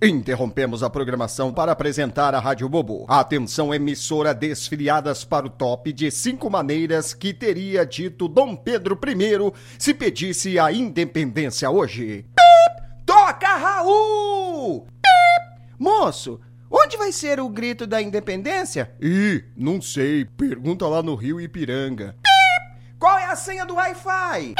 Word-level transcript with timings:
Interrompemos 0.00 0.84
a 0.84 0.88
programação 0.88 1.52
para 1.52 1.72
apresentar 1.72 2.32
a 2.32 2.38
Rádio 2.38 2.68
Bobo. 2.68 3.04
Atenção, 3.08 3.74
emissora 3.74 4.32
desfiliadas 4.32 5.24
para 5.24 5.46
o 5.46 5.50
top 5.50 5.92
de 5.92 6.08
cinco 6.08 6.48
maneiras 6.48 7.12
que 7.12 7.34
teria 7.34 7.84
dito 7.84 8.28
Dom 8.28 8.54
Pedro 8.54 8.96
I 9.04 9.52
se 9.76 9.92
pedisse 9.92 10.56
a 10.56 10.70
independência 10.70 11.68
hoje. 11.68 12.24
Pip! 12.32 13.04
Toca, 13.04 13.56
Raul! 13.56 14.86
Pip! 15.02 15.72
Moço, 15.76 16.40
onde 16.70 16.96
vai 16.96 17.10
ser 17.10 17.40
o 17.40 17.48
grito 17.48 17.84
da 17.84 18.00
independência? 18.00 18.92
Ih, 19.00 19.46
não 19.56 19.82
sei. 19.82 20.24
Pergunta 20.24 20.86
lá 20.86 21.02
no 21.02 21.16
Rio 21.16 21.40
Ipiranga. 21.40 22.14
Pip! 22.22 22.94
Qual 23.00 23.18
é 23.18 23.24
a 23.24 23.34
senha 23.34 23.66
do 23.66 23.74
Wi-Fi? 23.74 24.54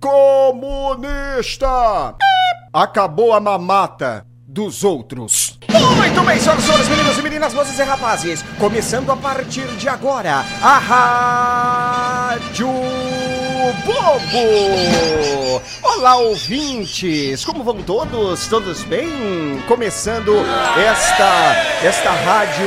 Comunista! 0.00 1.66
Acabou 2.72 3.34
a 3.34 3.38
mamata 3.38 4.31
dos 4.52 4.84
outros. 4.84 5.58
Muito 5.96 6.22
bem, 6.24 6.38
senhoras 6.38 6.62
e 6.62 6.66
senhores, 6.66 6.88
meninos 6.88 7.18
e 7.18 7.22
meninas, 7.22 7.54
moças 7.54 7.78
e 7.78 7.82
rapazes. 7.82 8.42
Começando 8.58 9.10
a 9.10 9.16
partir 9.16 9.66
de 9.78 9.88
agora, 9.88 10.44
a 10.60 10.78
Rádio 12.38 12.68
Bobo. 13.84 15.62
Olá, 15.82 16.16
ouvintes. 16.16 17.44
Como 17.44 17.62
vão 17.62 17.80
todos? 17.80 18.48
Todos 18.48 18.82
bem? 18.82 19.62
Começando 19.68 20.34
esta, 20.76 21.54
esta 21.84 22.10
rádio 22.10 22.66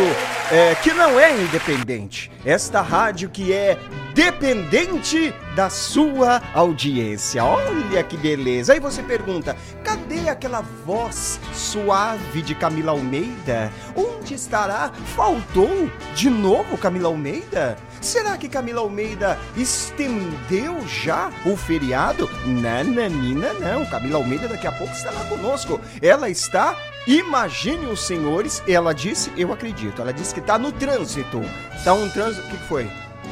é, 0.51 0.73
que 0.75 0.93
não 0.93 1.19
é 1.19 1.33
independente. 1.33 2.31
Esta 2.45 2.81
rádio 2.81 3.29
que 3.29 3.51
é 3.51 3.77
dependente 4.13 5.33
da 5.53 5.69
sua 5.69 6.41
audiência. 6.53 7.43
Olha 7.43 8.01
que 8.01 8.15
beleza. 8.15 8.71
Aí 8.71 8.79
você 8.79 9.03
pergunta: 9.03 9.57
cadê 9.83 10.29
aquela 10.29 10.61
voz 10.85 11.39
suave 11.53 12.41
de 12.41 12.55
Camila 12.55 12.91
Almeida? 12.93 13.69
Onde 13.95 14.33
estará? 14.33 14.91
Faltou 15.15 15.91
de 16.15 16.29
novo 16.29 16.77
Camila 16.77 17.09
Almeida? 17.09 17.75
Será 18.05 18.37
que 18.37 18.47
Camila 18.47 18.81
Almeida 18.81 19.35
estendeu 19.57 20.79
já 20.87 21.31
o 21.43 21.57
feriado? 21.57 22.29
Nananina, 22.45 23.51
não. 23.53 23.83
Camila 23.87 24.19
Almeida 24.19 24.47
daqui 24.47 24.67
a 24.67 24.71
pouco 24.71 24.93
estará 24.93 25.19
conosco. 25.25 25.81
Ela 25.99 26.29
está 26.29 26.77
Imagine 27.07 27.85
os 27.85 28.05
senhores, 28.05 28.63
ela 28.67 28.91
disse, 28.91 29.31
eu 29.37 29.53
acredito, 29.53 30.01
ela 30.01 30.11
disse 30.11 30.33
que 30.33 30.39
está 30.39 30.57
no 30.57 30.71
trânsito. 30.71 31.39
Tá 31.83 31.93
um 31.93 32.09
trânsito, 32.09 32.47
o 32.47 32.49
que 32.49 32.57
foi? 32.67 32.89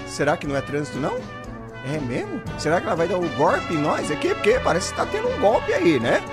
Será 0.08 0.38
que 0.38 0.46
não 0.46 0.56
é 0.56 0.62
trânsito 0.62 1.00
não? 1.00 1.20
É 1.86 2.00
mesmo? 2.00 2.42
Será 2.58 2.80
que 2.80 2.88
ela 2.88 2.96
vai 2.96 3.08
dar 3.08 3.18
um 3.18 3.28
golpe 3.36 3.74
em 3.74 3.78
nós 3.78 4.10
aqui? 4.10 4.34
Porque 4.34 4.60
parece 4.64 4.92
que 4.92 4.98
tá 4.98 5.06
tendo 5.06 5.28
um 5.28 5.40
golpe 5.40 5.74
aí, 5.74 6.00
né? 6.00 6.24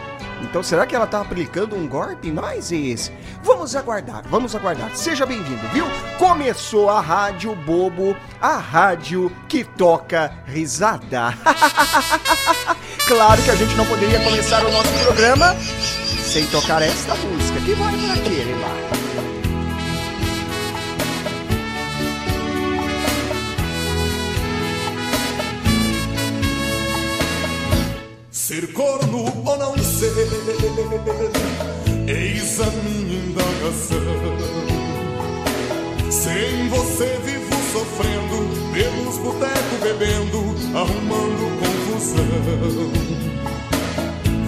Então 0.42 0.62
será 0.62 0.86
que 0.86 0.94
ela 0.94 1.06
tá 1.06 1.20
aplicando 1.20 1.76
um 1.76 1.86
golpe 1.86 2.28
em 2.28 2.32
nós, 2.32 2.72
esse? 2.72 3.12
Vamos 3.42 3.76
aguardar, 3.76 4.22
vamos 4.28 4.54
aguardar. 4.54 4.94
Seja 4.94 5.26
bem-vindo, 5.26 5.68
viu? 5.68 5.84
Começou 6.18 6.88
a 6.88 7.00
Rádio 7.00 7.54
Bobo, 7.54 8.16
a 8.40 8.56
rádio 8.56 9.30
que 9.48 9.64
toca 9.64 10.32
risada. 10.46 11.34
claro 13.06 13.42
que 13.42 13.50
a 13.50 13.56
gente 13.56 13.74
não 13.74 13.86
poderia 13.86 14.22
começar 14.22 14.64
o 14.64 14.72
nosso 14.72 14.92
programa 15.04 15.54
sem 16.22 16.46
tocar 16.46 16.80
esta 16.80 17.14
música, 17.16 17.60
que 17.60 17.74
vai 17.74 17.92
para 17.92 18.14
aquele 18.14 18.54
lá. 18.54 18.99
Ser 28.50 28.66
corno 28.72 29.26
ou 29.46 29.56
não 29.58 29.78
ser, 29.78 30.10
eis 32.08 32.60
a 32.60 32.66
minha 32.66 33.24
indagação. 33.26 34.00
Sem 36.10 36.68
você 36.68 37.16
vivo 37.24 37.54
sofrendo, 37.72 38.50
pelos 38.74 39.18
botecos 39.18 39.78
bebendo, 39.84 40.38
arrumando 40.76 41.46
confusão. 41.60 42.26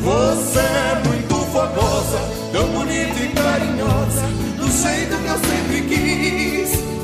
Você 0.01 0.59
é 0.59 1.03
muito 1.07 1.37
fogosa, 1.53 2.19
tão 2.51 2.67
bonita 2.73 3.21
e 3.21 3.29
carinhosa, 3.29 4.27
do 4.59 4.69
jeito 4.69 5.17
que 5.17 5.29
eu 5.29 5.39
sempre 5.39 5.81
quis. 5.87 7.02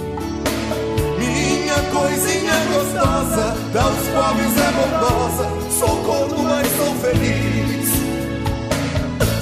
Coisinha 1.92 2.54
gostosa, 2.72 3.56
das 3.72 3.96
pobres 4.08 4.54
é 4.56 4.70
bondosa, 4.72 5.46
sou 5.78 5.96
corno, 6.04 6.42
mas 6.42 6.66
sou 6.76 6.94
feliz. 6.96 7.88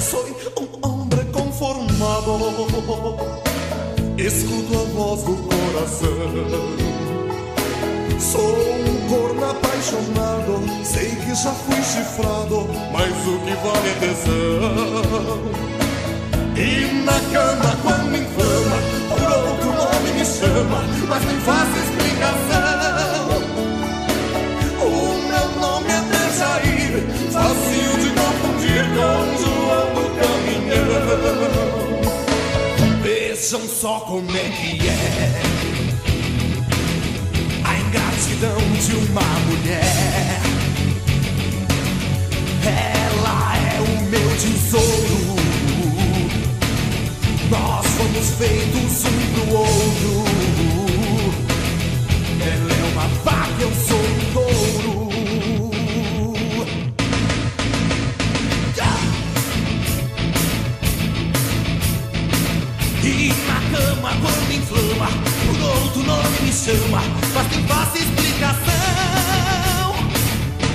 Sou 0.01 0.25
um 0.59 0.67
homem 0.87 1.25
conformado, 1.31 2.31
escuto 4.17 4.73
a 4.73 4.83
voz 4.93 5.23
do 5.23 5.35
coração. 5.47 6.87
Sou 8.19 8.55
um 8.55 9.07
corno 9.09 9.49
apaixonado, 9.49 10.63
sei 10.83 11.09
que 11.15 11.35
já 11.35 11.51
fui 11.51 11.81
chifrado, 11.83 12.67
mas 12.91 13.11
o 13.27 13.39
que 13.39 13.55
vale 13.63 13.89
é 13.89 13.93
tesão. 13.99 15.67
E 16.55 17.03
na 17.03 17.19
cama 17.31 17.77
quando 17.83 18.11
me 18.11 18.19
inflama, 18.19 18.77
por 19.09 19.21
outro 19.21 19.69
nome 19.73 20.11
me 20.17 20.25
chama, 20.25 20.79
mas 21.07 21.23
nem 21.25 21.39
faço 21.41 21.77
O 24.81 24.85
meu 25.27 25.47
nome 25.59 25.89
é 25.89 26.01
Dejair, 26.01 26.93
fácil 27.31 27.91
de 27.99 28.09
confundir 28.11 28.83
com 28.95 29.17
João 29.41 29.87
do 29.93 30.03
Caminhão. 30.19 31.05
Vejam 33.01 33.63
só 33.67 33.99
como 34.01 34.31
é 34.31 34.49
que 34.49 34.87
é 34.87 35.47
ingratidão 37.87 38.57
de 38.85 38.95
uma 38.95 39.21
mulher. 39.47 40.41
Ela 42.65 43.57
é 43.57 43.79
o 43.81 44.01
meu 44.03 44.29
tesouro. 44.37 45.35
Nós 47.49 47.85
fomos 47.85 48.29
feitos 48.37 49.05
um 49.05 49.17
pro 49.33 49.57
outro. 49.57 50.46
Eu 53.59 53.71
sou 53.87 53.97
touro. 54.33 55.07
E 63.03 63.33
na 63.47 63.59
cama 63.77 64.11
quando 64.21 64.51
inflama, 64.53 65.09
por 65.45 65.59
outro 65.61 66.03
nome 66.03 66.39
me 66.41 66.51
chama, 66.51 67.01
mas 67.33 67.47
tem 67.47 67.63
fácil 67.65 68.01
explicação. 68.01 68.75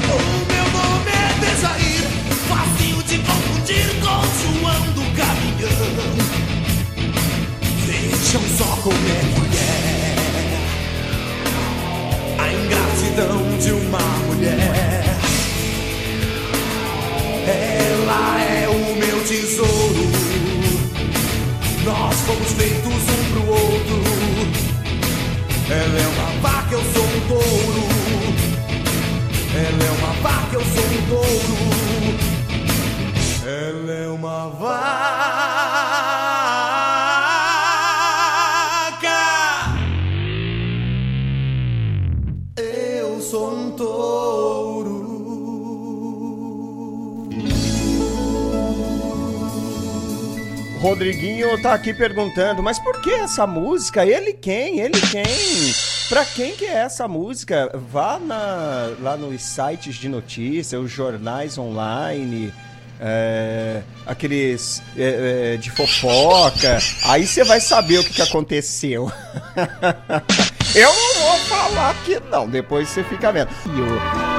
O 0.09 0.19
meu 0.51 0.67
nome 0.73 1.11
é 1.11 1.15
Dejair, 1.41 2.05
fácil 2.49 2.97
de 3.03 3.17
confundir 3.19 3.89
com 4.01 4.21
João 4.41 4.83
do 4.95 5.05
Caminhão. 5.15 6.15
Vejam 7.87 8.43
só 8.57 8.71
como 8.83 8.97
é 8.97 9.21
que 9.51 9.59
é 9.59 9.72
ingratidão 13.13 13.59
de 13.59 13.73
uma 13.73 13.99
mulher. 14.27 15.05
Ela 17.47 18.43
é 18.43 18.69
o 18.69 18.97
meu 18.97 19.25
tesouro. 19.25 20.11
Nós 21.85 22.21
fomos 22.21 22.53
feitos 22.53 22.87
um 22.87 23.33
pro 23.33 23.47
outro. 23.51 24.03
Ela 25.71 25.99
é 25.99 26.07
uma 26.09 26.22
Rodriguinho 50.83 51.63
tá 51.63 51.75
aqui 51.75 51.95
perguntando, 51.95 52.61
mas 52.61 52.77
por 52.77 53.01
que 53.01 53.13
essa 53.13 53.47
música? 53.47 54.05
Ele 54.05 54.33
quem? 54.33 54.81
Ele 54.81 55.01
quem? 55.01 55.23
Pra 56.09 56.25
quem 56.25 56.57
que 56.57 56.65
é 56.65 56.79
essa 56.79 57.07
música? 57.07 57.71
Vá 57.89 58.19
na, 58.19 58.91
lá 59.01 59.17
nos 59.17 59.43
sites 59.43 59.95
de 59.95 60.09
notícia, 60.09 60.81
os 60.81 60.91
jornais 60.91 61.57
online, 61.57 62.53
é, 63.01 63.83
aqueles 64.05 64.83
é, 64.97 65.53
é, 65.55 65.57
de 65.57 65.71
fofoca. 65.71 66.79
Aí 67.05 67.29
você 67.29 67.45
vai 67.45 67.61
saber 67.61 68.01
o 68.01 68.05
que, 68.05 68.15
que 68.15 68.23
aconteceu. 68.23 69.09
Eu 70.75 70.93
não 70.93 71.15
vou 71.15 71.39
falar 71.47 71.91
aqui 71.91 72.21
não, 72.29 72.49
depois 72.49 72.89
você 72.89 73.05
fica 73.05 73.31
vendo. 73.31 73.51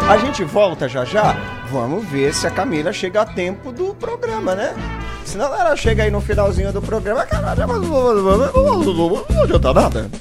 A 0.10 0.18
gente 0.18 0.44
volta 0.44 0.90
já 0.90 1.06
já. 1.06 1.38
Vamos 1.72 2.06
ver 2.10 2.34
se 2.34 2.45
a 2.45 2.51
Camila 2.51 2.92
chega 2.92 3.22
a 3.22 3.25
tempo 3.25 3.72
do 3.72 3.95
programa, 3.95 4.54
né? 4.56 4.75
Senão 5.33 5.47
ela 5.47 5.75
chega 5.75 6.03
aí 6.03 6.12
no 6.12 6.21
finalzinho 6.21 6.71
do 6.71 6.80
programa, 6.80 7.25
caralho, 7.25 7.68
mas 7.68 7.81
não 7.81 9.41
adianta 9.44 9.74
nada. 9.74 10.12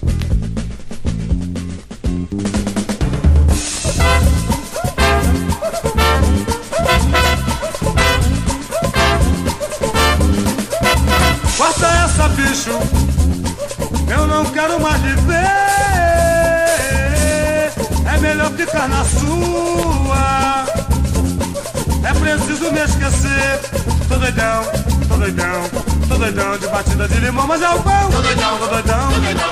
Corta 11.58 11.86
essa, 11.86 12.28
bicho. 12.28 12.70
Eu 14.10 14.26
não 14.26 14.46
quero 14.46 14.80
mais 14.80 14.98
viver. 15.02 15.34
É 18.14 18.18
melhor 18.18 18.50
ficar 18.52 18.88
na 18.88 19.04
sua. 19.04 20.64
É 22.02 22.14
preciso 22.14 22.72
me 22.72 22.80
esquecer. 22.80 23.91
Tô 24.12 24.18
doidão, 24.18 24.62
tô 25.08 25.16
doidão, 25.16 25.70
tô 26.06 26.16
doidão 26.18 26.58
de 26.58 26.66
batida 26.68 27.08
de 27.08 27.14
limão, 27.14 27.46
mas 27.46 27.62
é 27.62 27.70
o 27.70 27.82
pão. 27.82 28.10
Tô 28.10 28.20
doidão, 28.20 28.58
tô 28.58 28.66
doidão, 28.66 29.08
tô 29.08 29.20
doidão, 29.20 29.48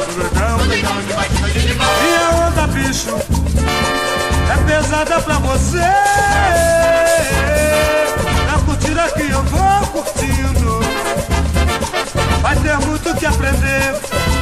tô 0.59 0.65
doidão 0.67 1.01
de 1.01 1.13
batida 1.15 1.49
de 1.49 1.59
limão. 1.61 1.89
E 1.89 2.15
a 2.15 2.31
onda, 2.47 2.67
bicho, 2.67 3.17
é 4.53 4.57
pesada 4.71 5.23
pra 5.23 5.39
você. 5.39 5.79
É 5.79 5.95
a 8.55 8.59
curtida 8.59 9.11
que 9.13 9.31
eu 9.31 9.43
vou 9.45 9.87
curtindo. 9.87 10.81
Vai 12.43 12.57
ter 12.57 12.77
muito 12.87 13.15
que 13.15 13.25
aprender. 13.25 13.95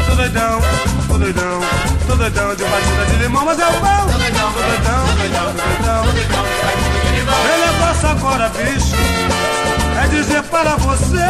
Tô 0.09 0.17
doidão, 0.17 0.61
tô 1.06 1.17
doidão, 1.17 1.61
tô 2.09 2.17
doidão 2.17 2.56
de 2.56 2.65
batida 2.65 3.06
de 3.06 3.17
limão, 3.23 3.44
mas 3.44 3.61
é 3.61 3.69
o 3.69 3.73
pão. 3.73 4.09
Tô 4.11 4.19
doidão, 4.19 4.53
tô 4.53 4.62
doidão, 4.62 5.06
tô 5.06 5.15
doidão, 5.15 5.44
tô 5.55 5.62
doidão. 5.62 6.05
Meu 7.44 7.59
negócio 7.67 8.09
agora, 8.09 8.49
bicho, 8.49 8.97
é 8.97 9.68
dizer 10.10 10.43
para 10.44 10.76
você 10.76 11.26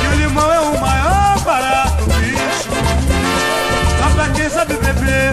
que 0.00 0.06
o 0.06 0.14
limão 0.16 0.52
é 0.52 0.60
o 0.60 0.78
maior 0.80 1.40
barato, 1.40 2.04
bicho. 2.04 2.68
Só 3.98 4.10
pra 4.14 4.28
quem 4.34 4.50
sabe 4.50 4.74
beber. 4.74 5.32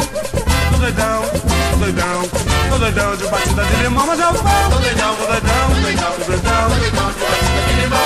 Tô 0.72 0.78
doidão, 0.78 1.24
tô 1.72 1.78
doidão, 1.78 2.30
tô 2.70 2.78
doidão 2.78 3.16
de 3.16 3.28
batida 3.28 3.64
de 3.64 3.76
limão, 3.84 4.08
mas 4.08 4.20
é 4.20 4.28
o 4.28 4.34
pão. 4.34 4.70
Tô 4.70 4.78
doidão, 4.78 5.16
tô 5.16 5.26
doidão, 5.26 5.68
tô 5.68 5.82
doidão, 5.82 6.12
tô 6.12 6.24
doidão, 6.26 6.70
tô 6.70 6.76
de 6.76 6.92
batida 6.92 7.62
de 7.68 7.74
limão. 7.82 8.00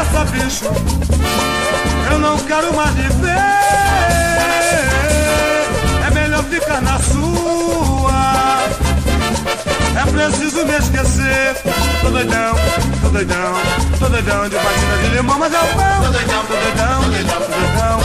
Essa, 0.00 0.24
bicho, 0.24 0.64
eu 2.10 2.18
não 2.18 2.38
quero 2.38 2.74
mais 2.74 2.94
viver. 2.94 3.36
É 6.06 6.10
melhor 6.12 6.42
ficar 6.44 6.80
na 6.82 6.98
sua. 6.98 8.79
É 9.96 10.04
preciso 10.10 10.64
me 10.64 10.76
esquecer. 10.76 11.56
Tô 12.02 12.10
doidão, 12.10 12.54
tô 13.02 13.08
doidão, 13.08 13.54
tô 13.98 14.08
doidão 14.08 14.48
de 14.48 14.56
batida 14.56 14.98
de 15.02 15.08
limão, 15.16 15.38
mas 15.38 15.52
é 15.52 15.58
o 15.58 15.66
pão. 15.66 16.04
Tô 16.04 16.10
doidão, 16.12 16.44
tô 16.46 16.54
doidão, 16.54 17.02
tô 17.02 17.10
doidão. 17.10 18.00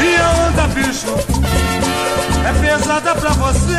E 0.00 0.16
a 0.16 0.30
onda, 0.46 0.66
bicho, 0.68 1.14
é 2.44 2.52
pesada 2.60 3.14
pra 3.14 3.30
você. 3.30 3.78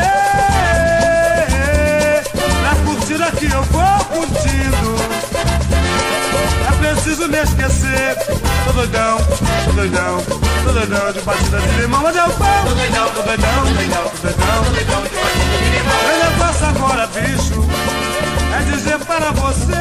Na 2.63 2.75
curtida 2.85 3.31
que 3.31 3.45
eu 3.45 3.63
vou 3.63 4.05
curtindo. 4.05 4.95
É 6.67 6.71
preciso 6.93 7.27
me 7.27 7.37
esquecer. 7.37 8.38
Tô 8.69 8.73
doidão, 8.73 9.17
tô 9.65 9.71
doidão, 9.71 10.23
tô 10.63 10.71
doidão 10.71 11.11
de 11.11 11.21
batida 11.21 11.59
de 11.59 11.81
limão, 11.81 12.03
mas 12.03 12.15
é 12.15 12.23
o 12.23 12.29
pão. 12.29 12.65
Tô 12.65 12.75
doidão, 12.75 13.09
tô 13.09 13.21
doidão, 13.23 13.49
tô 13.49 13.73
doidão, 13.73 14.03
tô 14.03 14.17
doidão, 14.21 14.63
tô 14.63 14.69
doidão 14.69 15.01
de 15.01 15.09
batida 15.09 15.57
de 15.57 15.69
limão. 15.69 15.97
Meu 16.05 16.17
negócio 16.29 16.65
agora, 16.67 17.07
bicho, 17.07 17.67
é 18.55 18.61
dizer 18.71 18.99
para 18.99 19.31
você 19.31 19.73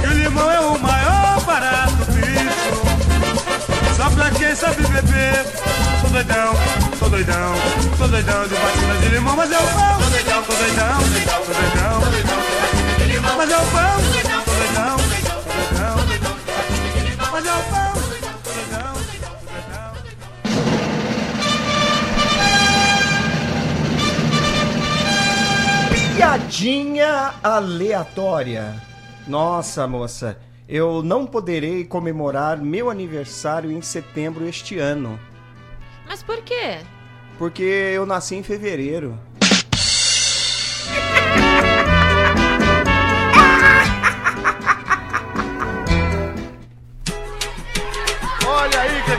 que 0.00 0.06
o 0.06 0.12
limão 0.12 0.50
é 0.52 0.60
o 0.60 0.78
maior 0.78 1.40
barato, 1.40 2.12
bicho. 2.12 2.82
Só 3.96 4.08
pra 4.10 4.30
quem 4.30 4.54
sabe 4.54 4.86
beber. 4.86 5.44
Tô 6.02 6.08
doidão, 6.08 6.54
tô 7.00 7.08
doidão, 7.08 7.54
tô 7.98 8.06
doidão 8.06 8.46
de 8.46 8.54
batida 8.54 8.94
de 9.00 9.08
limão, 9.08 9.34
mas 9.34 9.50
é 9.50 9.58
o 9.58 9.62
pão. 9.62 9.98
Tô 9.98 10.08
doidão, 10.08 10.42
tô 10.44 10.52
doidão, 10.54 11.00
tô 11.00 11.52
doidão, 11.52 12.00
tô 12.00 12.10
doidão, 12.10 12.96
de 12.96 13.04
limão, 13.12 13.36
mas 13.36 13.50
é 13.50 13.56
o 13.56 14.21
Piadinha 26.16 27.34
aleatória. 27.42 28.74
Nossa, 29.26 29.86
moça, 29.86 30.38
eu 30.68 31.02
não 31.02 31.26
poderei 31.26 31.84
comemorar 31.84 32.58
meu 32.58 32.90
aniversário 32.90 33.70
em 33.70 33.80
setembro 33.80 34.46
este 34.46 34.78
ano, 34.78 35.18
Mas 36.06 36.22
por 36.22 36.42
quê? 36.42 36.78
porque 37.38 37.62
eu 37.62 38.04
nasci 38.06 38.36
em 38.36 38.42
fevereiro. 38.42 39.18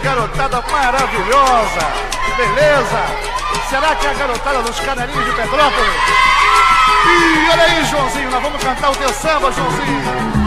Garotada 0.03 0.61
maravilhosa! 0.69 1.87
Beleza? 2.35 3.05
Será 3.69 3.95
que 3.95 4.05
é 4.05 4.09
a 4.09 4.13
garotada 4.13 4.61
dos 4.61 4.79
canelinhos 4.81 5.25
de 5.25 5.31
Petrópolis? 5.31 5.93
Ih, 7.05 7.49
olha 7.51 7.63
aí, 7.63 7.85
Joãozinho, 7.85 8.29
nós 8.29 8.43
vamos 8.43 8.61
cantar 8.61 8.91
o 8.91 8.95
teu 8.95 9.09
samba, 9.09 9.51
Joãozinho! 9.51 10.42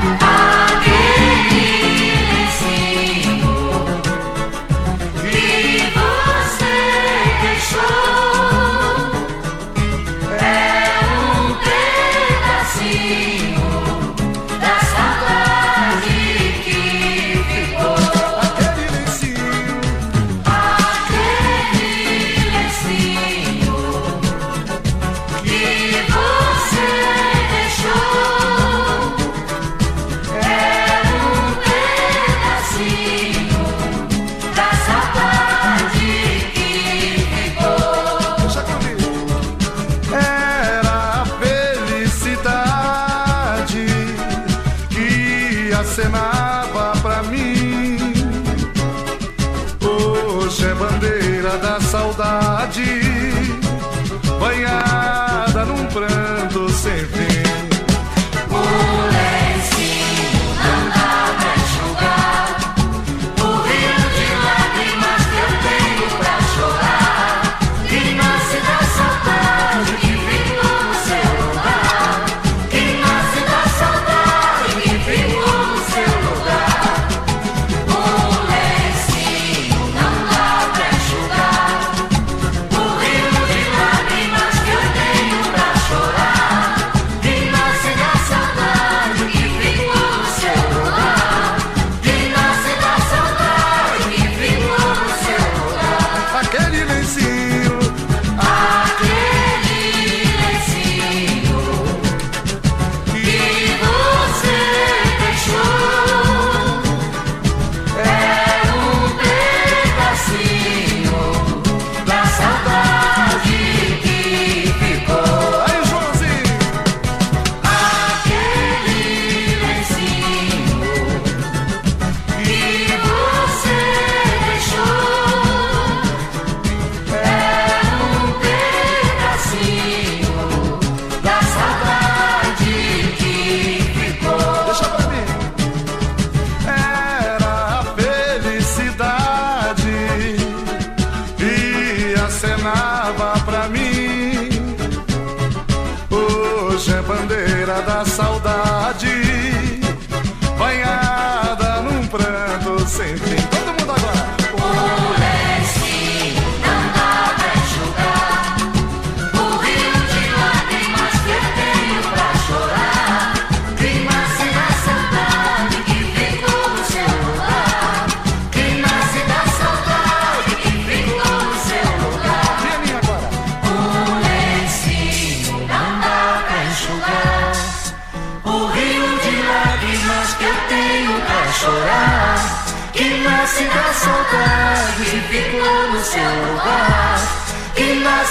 Sem 152.88 153.16
fim. 153.16 153.35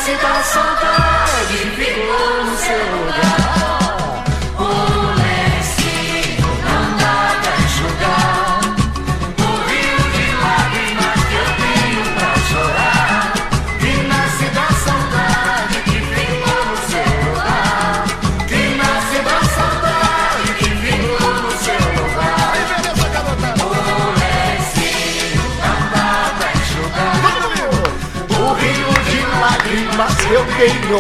Nasce 0.06 0.22
da 0.22 0.44
saudade 0.44 1.05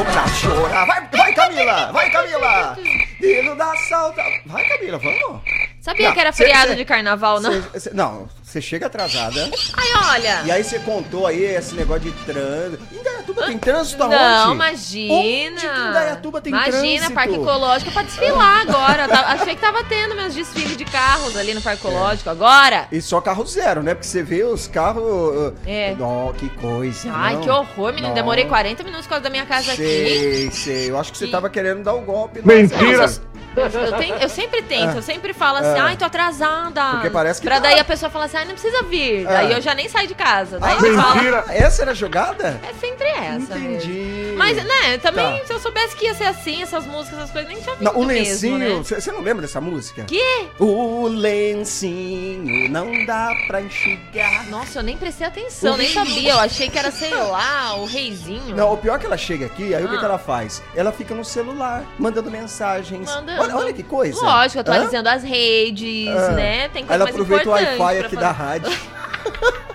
tenho 0.04 0.06
pra 0.12 0.28
chorar. 0.28 0.86
Vai, 0.86 1.08
vai 1.10 1.34
Camila! 1.34 1.92
Vai, 1.92 2.10
Camila! 2.12 2.78
Hino 3.22 3.56
da 3.56 3.76
saudade. 3.90 4.42
Vai, 4.46 4.68
Camila, 4.68 4.98
vamos. 4.98 5.42
Sabia 5.82 6.08
Não, 6.08 6.14
que 6.14 6.20
era 6.20 6.34
feriado 6.34 6.70
cê- 6.70 6.76
de 6.76 6.86
carnaval, 6.86 7.40
não? 7.40 7.52
Cê- 7.72 7.80
cê- 7.80 7.92
não, 7.94 8.28
você 8.56 8.62
chega 8.62 8.86
atrasada. 8.86 9.50
Ai, 9.74 10.14
olha. 10.16 10.42
E 10.46 10.52
aí 10.52 10.64
você 10.64 10.80
contou 10.80 11.28
aí 11.28 11.44
esse 11.44 11.76
negócio 11.76 12.04
de 12.04 12.12
trânsito. 12.24 12.82
Indaiatuba 12.94 13.46
tem 13.48 13.58
trânsito 13.58 14.02
aonde? 14.04 14.16
Não, 14.16 14.46
Onde 14.48 14.56
imagina. 14.56 15.60
que 15.62 15.68
Indaiatuba 15.90 16.42
tem 16.42 16.54
imagina, 16.54 16.80
trânsito? 16.82 17.14
Parque 17.14 17.36
Ecológico 17.36 17.92
pra 17.92 18.04
desfilar 18.04 18.62
agora. 18.62 19.06
Achei 19.34 19.56
que 19.56 19.62
tava 19.62 19.84
tendo 19.84 20.16
meus 20.16 20.34
desfiles 20.34 20.78
de 20.78 20.86
carros 20.86 21.36
ali 21.36 21.54
no 21.54 21.62
Parque 21.62 21.86
Ecológico 21.86 22.30
agora. 22.30 22.88
E 22.92 23.02
só 23.02 23.20
carro 23.20 23.46
zero, 23.46 23.84
né? 23.84 23.94
Porque 23.94 24.08
você 24.08 24.24
vê 24.24 24.44
os 24.44 24.68
carros. 24.68 25.04
uh, 25.04 25.54
É. 25.66 25.94
Ó, 26.00 26.32
que 26.32 26.48
coisa. 26.50 27.10
Ai, 27.12 27.34
não. 27.36 27.42
que 27.42 27.50
horror, 27.50 27.90
menino. 27.92 28.08
Não. 28.08 28.14
Demorei 28.16 28.46
40 28.46 28.84
minutos 28.84 29.06
por 29.06 29.10
causa 29.12 29.24
da 29.24 29.30
minha 29.30 29.46
casa 29.46 29.74
aqui. 29.74 29.82
Sei, 29.84 30.52
sei. 30.52 30.90
Eu 30.92 30.98
acho 30.98 31.12
que 31.12 31.18
você 31.18 31.26
Que- 31.26 31.32
tava 31.32 31.50
querendo 31.50 31.84
dar 31.84 31.94
o 31.94 32.02
golpe. 32.02 32.40
Mentira. 32.46 33.12
Eu, 33.56 33.82
eu 33.82 33.92
tenho- 33.98 34.16
eu 34.16 34.30
sempre 34.30 34.62
tento, 34.64 34.96
eu 34.98 35.02
sempre 35.02 35.34
falo 35.34 35.58
assim, 35.58 35.80
Ah. 35.80 35.86
ai, 35.86 35.98
tô 35.98 36.06
atrasada. 36.06 36.92
Porque 36.92 37.10
parece 37.10 37.40
que 37.42 37.48
Pra 37.48 37.58
tá. 37.58 37.64
daí 37.64 37.80
a 37.80 37.86
pessoa 37.86 38.10
falar 38.10 38.26
assim, 38.26 38.38
ai, 38.38 38.46
não 38.46 38.54
precisa 38.54 38.84
vir. 38.84 39.28
Ah. 39.28 39.32
Daí 39.34 39.52
eu 39.54 39.62
já 39.62 39.74
nem 39.74 39.88
saio 39.90 40.08
de 40.08 40.16
casa. 40.16 40.60
Daí 40.60 40.78
Ah, 40.78 41.02
fala. 41.02 41.46
Essa 41.54 41.82
era 41.84 41.92
a 41.92 41.94
jogada? 41.94 42.60
é 42.64 42.74
sempre 42.80 43.08
essa. 43.08 43.56
mesmo. 43.56 43.56
Entendi. 43.76 44.34
Mas, 44.38 44.58
né, 44.58 44.98
também, 45.02 45.40
Tá. 45.40 45.46
se 45.46 45.54
eu 45.54 45.60
soubesse 45.60 45.96
que 45.96 46.06
ia 46.06 46.14
ser 46.14 46.26
assim, 46.26 46.62
essas 46.62 46.86
músicas, 46.86 47.20
essas 47.20 47.32
coisas, 47.32 47.50
nem 47.52 47.62
tinha 47.62 47.76
visto 47.76 47.84
Não, 47.94 48.02
o 48.02 48.06
mesmo, 48.06 48.56
lencinho. 48.56 48.58
né? 48.58 48.70
Você 48.84 49.00
você 49.00 49.12
não 49.12 49.22
lembra 49.22 49.42
dessa 49.44 49.62
música? 49.62 50.04
Que? 50.04 50.48
O 50.60 51.08
lencinho 51.08 52.70
não 52.70 53.06
dá 53.06 53.32
pra 53.48 53.62
enxugar. 53.62 54.46
Nossa, 54.50 54.80
eu 54.80 54.84
nem 54.84 54.98
prestei 54.98 55.28
atenção, 55.28 55.74
O 55.74 55.78
nem 55.78 55.90
sabia. 55.92 56.32
Eu 56.34 56.40
achei 56.40 56.70
que 56.70 56.78
era, 56.78 56.92
sei 56.92 57.14
lá, 57.14 57.76
o 57.76 57.86
reizinho. 57.86 58.56
Não, 58.56 58.74
o 58.74 58.78
pior 58.78 58.96
é 58.96 59.00
que 59.00 59.06
ela 59.06 59.18
chega 59.18 59.46
aqui, 59.46 59.74
aí 59.74 59.84
o 59.84 59.88
que, 59.90 59.96
Ah. 59.96 60.00
que 60.00 60.06
ela 60.06 60.18
faz? 60.18 60.62
Ela 60.76 60.92
fica 60.92 61.14
no 61.16 61.24
celular, 61.26 61.84
mandando 61.98 62.30
mensagens. 62.30 63.08
Mandando. 63.10 63.42
Olha, 63.46 63.56
olha 63.58 63.74
que 63.74 63.84
coisa. 63.84 64.20
Lógico, 64.22 64.60
Hã? 64.60 64.62
atualizando 64.62 65.10
as 65.10 65.24
redes, 65.24 66.08
Ah. 66.10 66.32
né? 66.32 66.70
Tem 66.70 66.84
coisa 66.86 66.94
ela 66.96 67.04
mais 67.06 67.16
aproveita 67.16 67.50
o 67.50 67.52
Wi-Fi 67.52 67.98
aqui 68.00 68.04
fazer. 68.04 68.16
da 68.18 68.32
rádio. 68.32 68.72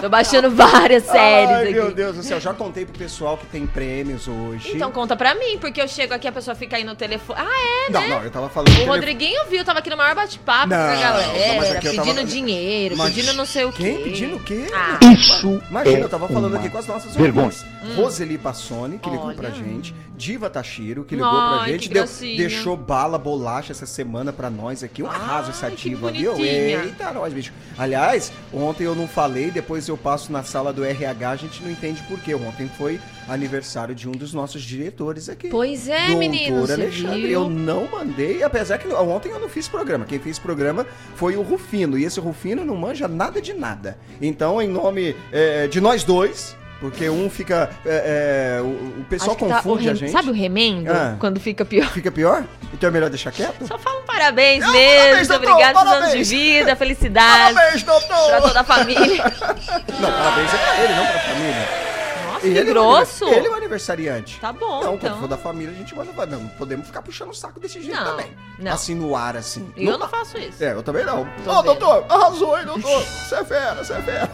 Tô 0.00 0.08
baixando 0.08 0.50
várias 0.50 1.02
séries 1.04 1.50
Ai, 1.50 1.62
aqui. 1.64 1.72
meu 1.74 1.92
Deus 1.92 2.16
do 2.16 2.22
céu, 2.22 2.38
já 2.40 2.54
contei 2.54 2.86
pro 2.86 2.96
pessoal 2.96 3.36
que 3.36 3.44
tem 3.46 3.66
prêmios 3.66 4.28
hoje. 4.28 4.70
Então 4.74 4.90
conta 4.90 5.16
pra 5.16 5.34
mim, 5.34 5.58
porque 5.58 5.80
eu 5.82 5.88
chego 5.88 6.14
aqui 6.14 6.28
a 6.28 6.32
pessoa 6.32 6.54
fica 6.54 6.76
aí 6.76 6.84
no 6.84 6.94
telefone. 6.94 7.38
Ah, 7.42 7.86
é, 7.88 7.90
não, 7.92 8.00
né? 8.00 8.08
não, 8.08 8.22
eu 8.22 8.30
tava 8.30 8.48
falando. 8.48 8.68
do 8.68 8.72
O 8.72 8.74
telefone- 8.76 8.96
Rodriguinho 8.98 9.44
viu, 9.50 9.64
tava 9.64 9.80
aqui 9.80 9.90
no 9.90 9.96
maior 9.96 10.14
bate-papo 10.14 10.68
com 10.68 10.74
Não, 10.74 10.76
a 10.76 10.94
não, 10.94 11.00
galera, 11.00 11.74
tava- 11.80 11.80
pedindo 11.80 12.24
dinheiro, 12.24 12.96
Mas- 12.96 13.12
pedindo 13.14 13.32
não 13.34 13.44
sei 13.44 13.64
o 13.64 13.72
quê. 13.72 13.82
Quem 13.82 14.02
pedindo 14.04 14.36
o 14.36 14.40
quê? 14.40 14.66
Ah, 14.72 14.98
Isso 15.12 15.60
Imagina, 15.68 15.98
é 15.98 16.02
eu 16.04 16.08
tava 16.08 16.28
falando 16.28 16.46
uma 16.52 16.58
aqui 16.58 16.70
com 16.70 16.78
as 16.78 16.86
nossas 16.86 17.14
vergonha. 17.16 17.46
ouvintes. 17.46 17.66
Roseli 17.96 18.38
Passoni, 18.38 18.96
que 18.98 19.10
ligou 19.10 19.26
Olha. 19.26 19.36
pra 19.36 19.50
gente. 19.50 19.94
Diva 20.20 20.50
Tashiro, 20.50 21.02
que 21.02 21.14
ligou 21.14 21.30
pra 21.30 21.60
Ai, 21.62 21.72
gente. 21.72 21.88
que 21.88 21.94
deu- 21.94 22.04
deixou 22.36 22.76
bala, 22.76 23.16
bolacha 23.18 23.72
essa 23.72 23.86
semana 23.86 24.30
pra 24.34 24.50
nós 24.50 24.84
aqui. 24.84 25.02
Um 25.02 25.06
arraso 25.06 25.48
essa 25.50 25.66
Ai, 25.68 25.74
diva, 25.74 26.12
viu? 26.12 26.36
Eita, 26.36 27.10
nós, 27.10 27.32
bicho. 27.32 27.54
Aliás, 27.78 28.30
ontem 28.52 28.84
eu 28.84 28.94
não 28.94 29.08
falei, 29.08 29.50
depois 29.50 29.88
eu 29.88 29.96
passo 29.96 30.30
na 30.30 30.42
sala 30.42 30.74
do 30.74 30.84
RH, 30.84 31.30
a 31.30 31.36
gente 31.36 31.62
não 31.62 31.70
entende 31.70 32.02
por 32.02 32.20
quê. 32.20 32.34
Ontem 32.34 32.70
foi 32.76 33.00
aniversário 33.26 33.94
de 33.94 34.06
um 34.08 34.12
dos 34.12 34.34
nossos 34.34 34.60
diretores 34.62 35.28
aqui. 35.30 35.48
Pois 35.48 35.88
é, 35.88 36.06
Doutor 36.08 36.18
menino, 36.18 36.58
Alexandre, 36.70 37.20
viu? 37.22 37.30
eu 37.30 37.48
não 37.48 37.88
mandei, 37.90 38.42
apesar 38.42 38.76
que 38.76 38.88
ontem 38.88 39.30
eu 39.30 39.40
não 39.40 39.48
fiz 39.48 39.68
programa. 39.68 40.04
Quem 40.04 40.18
fez 40.18 40.38
programa 40.38 40.86
foi 41.14 41.34
o 41.36 41.42
Rufino. 41.42 41.96
E 41.96 42.04
esse 42.04 42.20
Rufino 42.20 42.62
não 42.62 42.76
manja 42.76 43.08
nada 43.08 43.40
de 43.40 43.54
nada. 43.54 43.96
Então, 44.20 44.60
em 44.60 44.68
nome 44.68 45.16
é, 45.32 45.66
de 45.66 45.80
nós 45.80 46.04
dois, 46.04 46.56
porque 46.80 47.08
um 47.10 47.28
fica. 47.30 47.70
é, 47.84 48.56
é, 48.58 48.62
o, 48.62 48.66
o 49.00 49.04
pessoal 49.08 49.36
que 49.36 49.44
tá- 49.46 49.56
confunde 49.56 49.88
o 49.88 49.90
a 49.90 49.94
gente. 49.94 50.10
Sabe 50.12 50.30
o 50.30 50.32
remendo? 50.32 50.90
Ah. 50.90 51.16
Quando 51.18 51.38
fica 51.38 51.64
pior. 51.64 51.86
Fica 51.90 52.10
pior? 52.10 52.44
Então 52.72 52.88
é 52.88 52.90
melhor 52.92 53.10
deixar 53.10 53.30
quieto? 53.32 53.66
Só 53.66 53.78
fala 53.78 54.00
um 54.00 54.04
parabéns 54.04 54.64
Não, 54.64 54.72
mesmo. 54.72 54.98
parabéns, 55.04 55.28
doutor, 55.28 55.50
obrigado 55.50 55.74
pelos 55.76 55.92
anos 55.92 56.10
de 56.12 56.24
vida, 56.24 56.76
felicidade. 56.76 57.54
Parabéns, 57.54 57.82
doutor! 57.82 58.26
Pra 58.28 58.40
toda 58.40 58.60
a 58.60 58.64
família. 58.64 59.24
Não, 60.00 60.10
parabéns 60.12 60.54
é 60.54 60.56
pra 60.56 60.80
ele, 60.84 60.94
não 60.94 61.06
pra 61.06 61.18
família. 61.20 61.68
Nossa, 62.32 62.46
Ele 62.46 62.54
que 62.54 62.60
é 62.60 62.64
grosso. 62.64 63.24
aniver- 63.24 63.38
Ele 63.38 63.46
é 63.46 63.50
o 63.50 63.54
aniversariante. 63.54 64.40
Tá 64.40 64.52
bom, 64.52 64.68
Não, 64.82 64.94
então. 64.94 64.98
quando 65.10 65.20
for 65.20 65.28
da 65.28 65.36
família, 65.36 65.72
a 65.74 65.76
gente 65.76 65.94
manda. 65.94 66.10
Não, 66.26 66.46
podemos 66.48 66.86
ficar 66.86 67.02
puxando 67.02 67.28
o 67.30 67.34
saco 67.34 67.60
desse 67.60 67.82
jeito 67.82 67.98
Não, 67.98 68.04
também. 68.12 68.32
não. 68.58 68.72
Assim 68.72 68.94
no 68.94 69.14
ar, 69.14 69.36
assim. 69.36 69.70
Eu 69.76 69.98
não 69.98 70.08
faço 70.08 70.38
isso. 70.38 70.62
É, 70.64 70.72
eu 70.72 70.82
também 70.82 71.04
não. 71.04 71.26
Ó, 71.46 71.56
vendo. 71.62 71.64
doutor, 71.64 72.04
arrasou, 72.08 72.58
hein, 72.58 72.64
doutor? 72.64 73.02
Você 73.02 73.34
é 73.34 73.44
fera, 73.44 73.84
você 73.84 73.92
é 73.92 74.02
fera. 74.02 74.30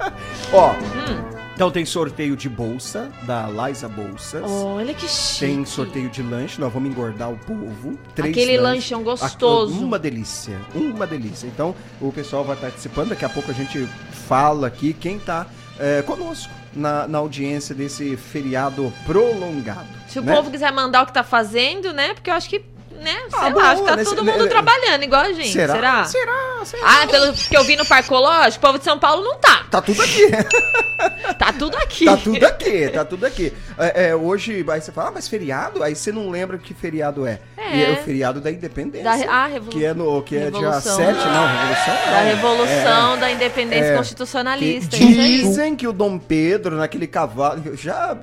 Ó, 0.52 0.70
Hum. 0.70 1.30
Então 1.62 1.70
tem 1.70 1.84
sorteio 1.84 2.36
de 2.36 2.48
bolsa, 2.48 3.08
da 3.22 3.46
Liza 3.48 3.88
Bolsas. 3.88 4.42
Olha 4.44 4.92
que 4.92 5.06
chique. 5.06 5.46
Tem 5.46 5.64
sorteio 5.64 6.10
de 6.10 6.20
lanche, 6.20 6.60
nós 6.60 6.72
vamos 6.72 6.90
engordar 6.90 7.30
o 7.30 7.38
povo. 7.38 7.96
Três 8.16 8.32
Aquele 8.32 8.56
lanches. 8.56 8.90
lanchão 8.90 9.04
gostoso. 9.04 9.72
Aqui, 9.72 9.84
Uma 9.84 9.96
delícia, 9.96 10.60
uma 10.74 11.06
delícia. 11.06 11.46
Então, 11.46 11.72
o 12.00 12.10
pessoal 12.10 12.42
vai 12.42 12.56
participando, 12.56 13.10
daqui 13.10 13.24
a 13.24 13.28
pouco 13.28 13.48
a 13.48 13.54
gente 13.54 13.86
fala 14.26 14.66
aqui 14.66 14.92
quem 14.92 15.20
tá 15.20 15.46
é, 15.78 16.02
conosco 16.02 16.52
na, 16.74 17.06
na 17.06 17.18
audiência 17.18 17.76
desse 17.76 18.16
feriado 18.16 18.92
prolongado. 19.06 19.86
Se 20.08 20.18
o 20.18 20.22
né? 20.22 20.34
povo 20.34 20.50
quiser 20.50 20.72
mandar 20.72 21.04
o 21.04 21.06
que 21.06 21.14
tá 21.14 21.22
fazendo, 21.22 21.92
né? 21.92 22.12
Porque 22.12 22.28
eu 22.28 22.34
acho 22.34 22.48
que, 22.48 22.64
né? 23.02 23.14
Sei 23.28 23.38
Ah, 23.38 23.42
lá, 23.44 23.50
bom, 23.50 23.60
acho 23.60 23.82
que 23.82 23.88
tá 23.88 23.96
nesse- 23.96 24.10
todo 24.14 24.24
mundo 24.24 24.44
né, 24.44 24.48
trabalhando 24.50 25.02
igual 25.02 25.22
a 25.22 25.32
gente. 25.32 25.52
Será? 25.52 25.74
Será? 25.74 26.04
Será? 26.04 26.64
Será? 26.64 26.82
Ah, 27.02 27.06
pelo 27.06 27.32
que 27.34 27.56
eu 27.56 27.64
vi 27.64 27.76
no 27.76 27.84
Parque 27.84 28.06
Ecológico, 28.08 28.64
o 28.64 28.66
povo 28.68 28.78
de 28.78 28.84
São 28.84 28.98
Paulo 28.98 29.22
não 29.22 29.36
tá. 29.38 29.64
Tá 29.70 29.82
tudo 29.82 30.00
aqui. 30.02 30.22
Tá 31.38 31.52
tudo 31.52 31.76
aqui. 31.78 32.04
Tá 32.04 32.16
tudo 32.16 32.44
aqui, 32.46 32.88
tá 32.88 33.04
tudo 33.04 33.26
aqui. 33.26 33.52
É, 33.76 34.08
é, 34.10 34.14
hoje, 34.14 34.64
aí 34.68 34.80
você 34.80 34.92
fala, 34.92 35.08
ah, 35.08 35.12
mas 35.12 35.26
feriado? 35.26 35.82
Aí 35.82 35.96
você 35.96 36.12
não 36.12 36.30
lembra 36.30 36.56
que 36.58 36.72
feriado 36.72 37.26
é. 37.26 37.40
É. 37.56 37.76
E 37.76 37.84
é 37.84 37.90
o 37.90 37.96
feriado 38.04 38.40
da 38.40 38.52
independência. 38.52 39.02
Da 39.02 39.32
ah, 39.32 39.46
revolu- 39.48 39.72
Que 39.72 39.84
é, 39.84 39.92
no, 39.94 40.22
que 40.22 40.36
é 40.36 40.50
dia 40.50 40.60
Revolução. 40.60 40.96
7, 40.96 41.12
não, 41.26 41.46
Revolução 41.48 41.94
não. 42.06 42.12
Da 42.12 42.20
Revolução 42.20 43.14
É, 43.14 43.16
da 43.16 43.32
Independência 43.32 43.84
é. 43.86 43.96
Constitucionalista. 43.96 44.96
que 44.96 45.04
dizem 45.06 45.74
que 45.74 45.88
o 45.88 45.92
Dom 45.92 46.18
Pedro, 46.18 46.76
naquele 46.76 47.08
cavalo. 47.08 47.60
Já. 47.76 48.16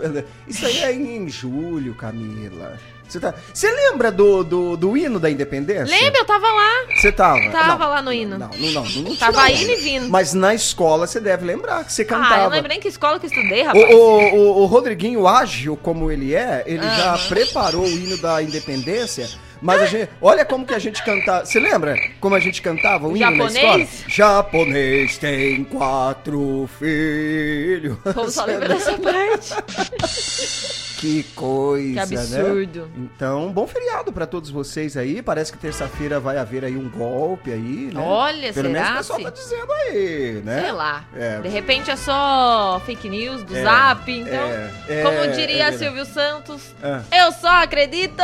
Isso 0.48 0.66
aí 0.66 0.84
é 0.84 0.94
em 0.94 1.28
julho, 1.28 1.96
Camila. 1.96 2.78
Você 3.10 3.20
tá, 3.20 3.34
você 3.52 3.72
lembra 3.72 4.12
do, 4.12 4.44
do, 4.44 4.78
do 4.78 4.96
hino 4.96 5.20
da 5.20 5.30
independência? 5.32 5.86
Lembra? 5.86 6.20
Eu 6.22 6.26
tava 6.26 6.48
lá. 6.48 6.86
Você 6.96 7.12
tava? 7.12 7.50
Tava 7.50 7.88
lá 7.88 8.02
no 8.04 8.14
hino. 8.14 8.38
Não, 8.38 8.50
não, 8.50 8.72
não. 8.72 8.84
não, 8.86 9.02
não 9.02 9.16
Tava 9.16 9.42
não. 9.42 9.50
indo 9.50 9.72
e 9.72 9.76
vindo. 9.78 10.10
Mas 10.10 10.34
na 10.34 10.54
escola 10.54 11.08
você 11.08 11.20
deve 11.20 11.44
lembrar 11.46 11.84
que 11.84 11.92
você 11.92 12.06
cantava. 12.06 12.36
Ah, 12.36 12.38
eu 12.38 12.44
não 12.44 12.50
lembro 12.52 12.70
nem 12.70 12.80
que 12.80 12.88
escola 12.88 13.20
que 13.20 13.26
eu 13.26 13.30
estudei, 13.32 13.64
rapaz. 13.64 13.84
O, 13.84 13.98
o, 13.98 14.36
o, 14.36 14.62
o 14.62 14.66
Rodriguinho, 14.68 15.28
ágil 15.28 15.76
como 15.76 16.12
ele 16.12 16.36
é, 16.36 16.64
ele 16.68 16.86
Ah. 16.86 16.96
já 17.18 17.18
preparou 17.28 17.84
o 17.84 17.90
hino 17.90 18.18
da 18.18 18.44
independência. 18.44 19.28
Mas 19.62 19.82
a 19.82 19.86
gente, 19.88 20.10
olha 20.22 20.46
como 20.46 20.66
que 20.66 20.74
a 20.74 20.80
gente 20.80 21.04
cantava. 21.04 21.46
Você 21.46 21.60
lembra 21.60 21.94
como 22.22 22.34
a 22.36 22.40
gente 22.40 22.62
cantava 22.62 23.08
o 23.10 23.18
hino 23.18 23.30
na 23.32 23.46
escola? 23.48 23.50
Japonês? 23.80 24.04
Japonês 24.08 25.18
tem 25.18 25.64
quatro 25.66 26.70
filhos. 26.80 27.98
Povo 28.14 28.30
só 28.32 28.46
lembra 28.46 28.70
dessa 28.76 28.94
parte. 28.98 30.80
Que 31.00 31.24
coisa, 31.36 32.06
Que 32.08 32.16
absurdo. 32.16 32.82
né? 32.82 32.92
Então, 32.98 33.52
bom 33.54 33.66
feriado 33.66 34.12
pra 34.12 34.26
todos 34.26 34.50
vocês 34.50 34.98
aí. 34.98 35.22
Parece 35.22 35.50
que 35.52 35.58
terça-feira 35.58 36.20
vai 36.20 36.38
haver 36.38 36.66
aí 36.66 36.76
um 36.76 36.90
golpe 36.90 37.52
aí, 37.54 37.90
né? 37.94 38.02
Olha, 38.02 38.52
Pelo 38.52 38.70
menos 38.70 38.82
o 38.82 38.92
será? 38.92 38.98
pessoal 38.98 39.22
tá 39.22 39.30
dizendo 39.30 39.72
aí, 39.72 40.42
né? 40.44 40.62
Sei 40.62 40.72
lá. 40.74 41.06
É. 41.16 41.40
De 41.40 41.48
repente 41.48 41.90
é 41.90 41.96
só 41.96 42.82
fake 42.86 43.08
news 43.08 43.44
do 43.44 43.56
É, 43.56 43.64
zap, 43.64 44.12
então. 44.12 44.34
é, 44.34 44.72
é, 44.90 45.04
como 45.04 45.18
é 45.18 45.28
diria. 45.28 45.72
Silvio 45.78 46.06
Santos, 46.06 46.76
Ah. 46.84 47.02
eu 47.26 47.32
só 47.32 47.64
acredito! 47.64 48.22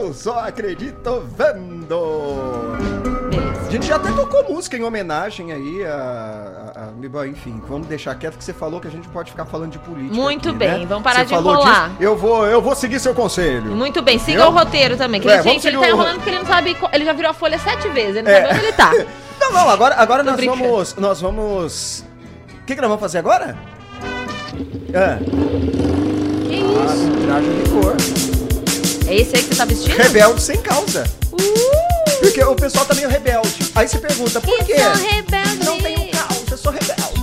Eu 0.00 0.12
só 0.12 0.40
acredito 0.40 1.26
vendo. 1.36 3.15
Gente 3.76 3.88
já 3.88 3.96
até 3.96 4.10
tocou 4.12 4.42
música 4.48 4.74
em 4.74 4.82
homenagem 4.82 5.52
aí 5.52 5.84
a, 5.84 5.92
a- 6.74 7.20
a- 7.20 7.26
Enfim, 7.26 7.60
vamos 7.68 7.86
deixar 7.86 8.14
quieto 8.14 8.38
que 8.38 8.42
você 8.44 8.54
falou 8.54 8.80
que 8.80 8.88
a 8.88 8.90
gente 8.90 9.06
pode 9.08 9.30
ficar 9.32 9.44
falando 9.44 9.72
de 9.72 9.78
política. 9.78 10.14
Muito 10.14 10.48
aqui, 10.48 10.56
bem, 10.58 10.78
né? 10.80 10.86
vamos 10.86 11.04
parar 11.04 11.18
Você 11.20 11.26
de 11.26 11.34
enrolar. 11.34 11.90
disso, 11.90 12.02
Eu 12.02 12.16
vou, 12.16 12.46
eu 12.46 12.62
vou 12.62 12.74
seguir 12.74 12.98
seu 12.98 13.14
conselho. 13.14 13.66
Muito 13.72 14.00
bem, 14.00 14.18
siga 14.18 14.38
Viu? 14.44 14.50
o 14.50 14.54
roteiro 14.54 14.96
também. 14.96 15.20
Que 15.20 15.28
É, 15.28 15.42
gente, 15.42 15.66
ele 15.66 15.76
tá 15.76 15.82
o- 15.82 15.86
enrolando 15.88 16.14
porque 16.14 16.30
ele 16.30 16.38
não 16.38 16.46
sabe. 16.46 16.74
Ele 16.90 17.04
já 17.04 17.12
virou 17.12 17.30
a 17.32 17.34
folha 17.34 17.58
sete 17.58 17.86
vezes, 17.90 18.16
ele 18.16 18.22
não 18.22 18.30
É. 18.30 18.40
sabe 18.42 18.54
onde 18.54 18.64
ele 18.64 18.72
tá. 18.72 18.92
Não, 19.38 19.52
não, 19.52 19.68
agora, 19.68 19.94
agora 19.96 20.24
Tô 20.24 20.30
nós 20.30 20.36
brincando. 20.38 20.62
vamos. 20.62 20.94
Nós 20.96 21.20
vamos. 21.20 22.04
O 22.62 22.64
que, 22.64 22.74
que 22.74 22.80
nós 22.80 22.88
vamos 22.88 23.00
fazer 23.02 23.18
agora? 23.18 23.54
Ah, 24.94 25.18
Que 26.48 26.54
isso? 26.56 26.80
arbitragem 26.80 27.62
de 27.62 27.70
cor. 27.70 27.96
É 29.06 29.14
esse 29.14 29.36
aí 29.36 29.42
que 29.42 29.48
você 29.50 29.56
tá 29.56 29.64
vestindo? 29.66 29.94
Rebelde 29.96 30.40
sem 30.42 30.56
causa. 30.62 31.04
Uh! 31.32 31.75
Porque 32.20 32.42
o 32.42 32.54
pessoal 32.54 32.84
tá 32.84 32.94
meio 32.94 33.08
rebelde. 33.08 33.70
Aí 33.74 33.86
você 33.88 33.98
pergunta, 33.98 34.40
por 34.40 34.58
quê? 34.64 34.72
Eu 34.72 34.96
sou 34.96 35.06
rebelde. 35.06 35.64
Não 35.64 35.78
tenho 35.80 36.10
causa, 36.10 36.44
eu 36.50 36.58
sou 36.58 36.72
rebelde. 36.72 37.15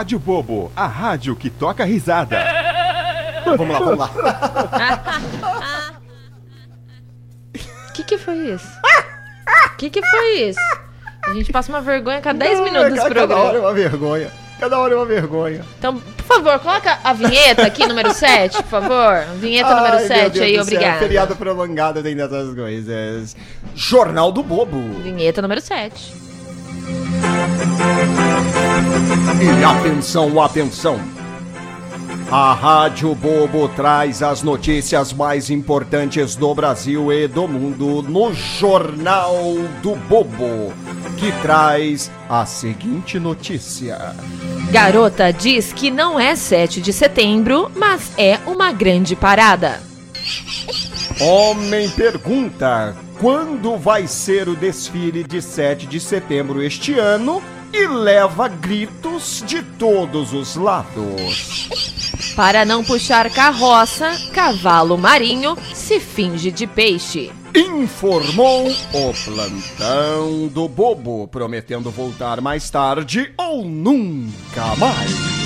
Rádio 0.00 0.18
Bobo, 0.18 0.72
a 0.74 0.86
rádio 0.86 1.36
que 1.36 1.50
toca 1.50 1.84
risada. 1.84 2.42
Vamos 3.44 3.68
lá, 3.68 3.78
vamos 3.78 3.98
lá. 3.98 4.10
O 7.54 7.92
que 7.92 8.02
que 8.02 8.16
foi 8.16 8.34
isso? 8.54 8.66
O 9.74 9.76
que 9.76 9.90
que 9.90 10.00
foi 10.02 10.38
isso? 10.38 10.58
A 11.26 11.34
gente 11.34 11.52
passa 11.52 11.70
uma 11.70 11.82
vergonha 11.82 12.16
a 12.16 12.22
cada 12.22 12.38
10 12.38 12.60
minutos 12.60 12.94
desse 12.94 13.02
cada, 13.08 13.14
cada 13.14 13.36
hora 13.36 13.58
é 13.58 13.60
programa. 13.60 13.68
uma 13.68 13.74
vergonha. 13.74 14.30
Cada 14.58 14.78
hora 14.78 14.94
é 14.94 14.96
uma 14.96 15.04
vergonha. 15.04 15.64
Então, 15.78 15.98
por 15.98 16.24
favor, 16.24 16.58
coloca 16.60 16.98
a 17.04 17.12
vinheta 17.12 17.66
aqui, 17.66 17.86
número 17.86 18.14
7, 18.14 18.56
por 18.62 18.70
favor. 18.70 19.22
Vinheta 19.36 19.74
número 19.74 19.96
Ai, 19.96 20.08
meu 20.08 20.08
7 20.08 20.30
Deus 20.30 20.46
aí, 20.46 20.56
do 20.56 20.64
céu. 20.64 20.98
Feriado 20.98 21.36
prolongado 21.36 22.02
tem 22.02 22.16
dessas 22.16 22.54
coisas. 22.54 23.36
Jornal 23.74 24.32
do 24.32 24.42
Bobo. 24.42 24.80
Vinheta 25.02 25.42
número 25.42 25.60
7. 25.60 26.29
E 29.42 29.64
atenção, 29.64 30.38
atenção! 30.42 31.00
A 32.30 32.52
Rádio 32.52 33.14
Bobo 33.14 33.70
traz 33.70 34.22
as 34.22 34.42
notícias 34.42 35.14
mais 35.14 35.48
importantes 35.48 36.36
do 36.36 36.54
Brasil 36.54 37.10
e 37.10 37.26
do 37.26 37.48
mundo 37.48 38.02
no 38.02 38.34
Jornal 38.34 39.34
do 39.82 39.96
Bobo, 39.96 40.74
que 41.16 41.32
traz 41.40 42.10
a 42.28 42.44
seguinte 42.44 43.18
notícia. 43.18 44.14
Garota 44.70 45.32
diz 45.32 45.72
que 45.72 45.90
não 45.90 46.20
é 46.20 46.36
7 46.36 46.82
de 46.82 46.92
setembro, 46.92 47.72
mas 47.74 48.12
é 48.18 48.38
uma 48.46 48.70
grande 48.72 49.16
parada. 49.16 49.80
Homem 51.18 51.88
pergunta 51.88 52.94
quando 53.18 53.78
vai 53.78 54.06
ser 54.06 54.50
o 54.50 54.54
desfile 54.54 55.24
de 55.24 55.40
7 55.40 55.86
de 55.86 55.98
setembro 55.98 56.62
este 56.62 56.98
ano 56.98 57.42
e 57.72 57.86
leva 57.86 58.48
gritos 58.48 59.42
de 59.46 59.62
todos 59.62 60.32
os 60.32 60.56
lados. 60.56 61.68
Para 62.34 62.64
não 62.64 62.84
puxar 62.84 63.30
carroça, 63.30 64.10
cavalo 64.32 64.96
marinho 64.96 65.56
se 65.74 66.00
finge 66.00 66.50
de 66.50 66.66
peixe. 66.66 67.30
Informou 67.54 68.68
o 68.68 69.12
plantão 69.24 70.48
do 70.48 70.68
bobo, 70.68 71.26
prometendo 71.28 71.90
voltar 71.90 72.40
mais 72.40 72.70
tarde 72.70 73.32
ou 73.36 73.64
nunca 73.64 74.76
mais. 74.76 75.39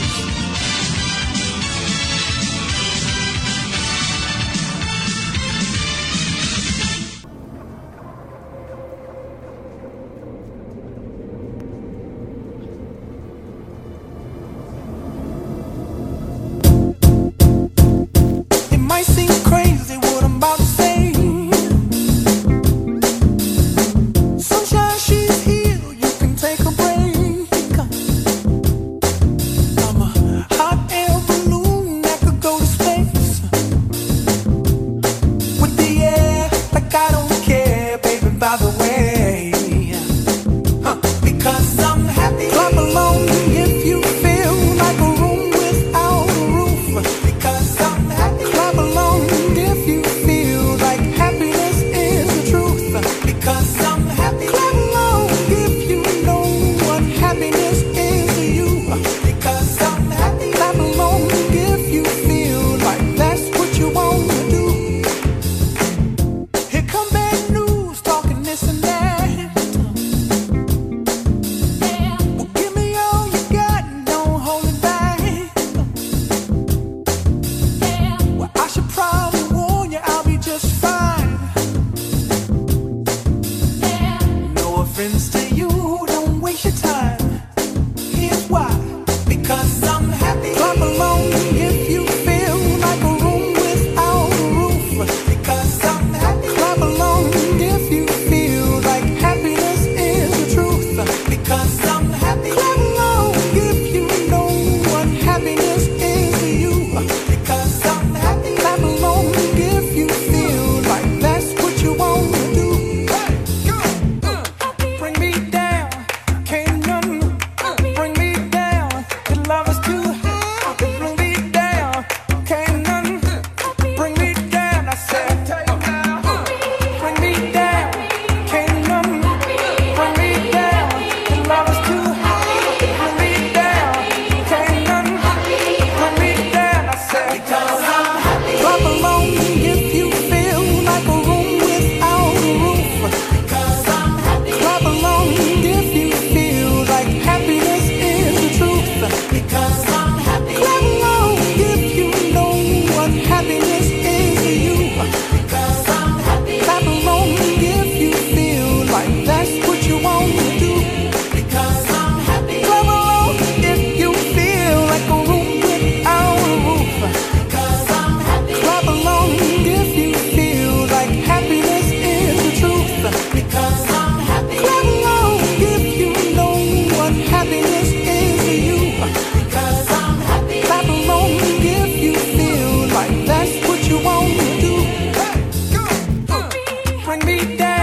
bring 187.21 187.49
me 187.49 187.57
down. 187.57 187.74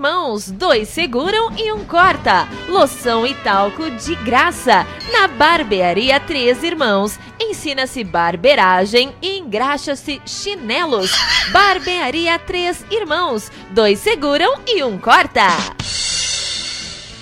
irmãos, 0.00 0.50
dois 0.50 0.88
seguram 0.88 1.54
e 1.58 1.70
um 1.70 1.84
corta. 1.84 2.48
Loção 2.70 3.26
e 3.26 3.34
talco 3.34 3.90
de 3.90 4.14
graça. 4.14 4.86
Na 5.12 5.28
Barbearia 5.28 6.18
Três 6.18 6.62
Irmãos, 6.62 7.20
ensina-se 7.38 8.02
barbeiragem 8.02 9.14
e 9.20 9.38
engraxa-se 9.38 10.22
chinelos. 10.24 11.12
Barbearia 11.52 12.38
Três 12.38 12.82
Irmãos, 12.90 13.52
dois 13.72 13.98
seguram 13.98 14.62
e 14.66 14.82
um 14.82 14.98
corta. 14.98 15.46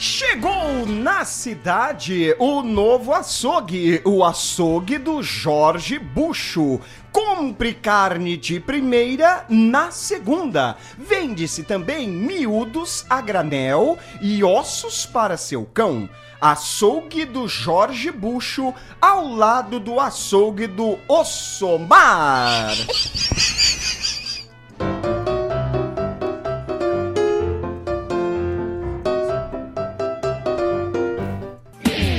Chegou 0.01 0.87
na 0.87 1.25
cidade 1.25 2.35
o 2.39 2.63
novo 2.63 3.13
açougue, 3.13 4.01
o 4.05 4.25
açougue 4.25 4.99
do 4.99 5.21
Jorge 5.23 5.99
Bucho. 5.99 6.81
Compre 7.13 7.75
carne 7.75 8.37
de 8.37 8.61
primeira 8.61 9.45
na 9.49 9.91
segunda. 9.91 10.77
Vende-se 10.97 11.63
também 11.63 12.09
miúdos 12.09 13.05
a 13.09 13.21
granel 13.21 13.99
e 14.21 14.45
ossos 14.45 15.07
para 15.07 15.37
seu 15.37 15.65
cão. 15.65 16.09
Açougue 16.41 17.25
do 17.25 17.49
Jorge 17.49 18.13
Bucho, 18.13 18.73
ao 19.01 19.27
lado 19.27 19.81
do 19.81 19.99
açougue 19.99 20.69
do 20.69 20.97
Ossomar. 21.09 22.75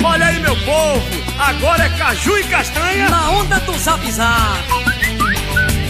Olha 0.03 0.25
aí, 0.25 0.39
meu 0.39 0.55
povo, 0.65 1.08
agora 1.39 1.85
é 1.85 1.89
caju 1.97 2.37
e 2.37 2.43
castanha. 2.43 3.09
Na 3.09 3.31
onda 3.31 3.59
do 3.61 3.77
zap 3.77 4.11
zap. 4.11 4.59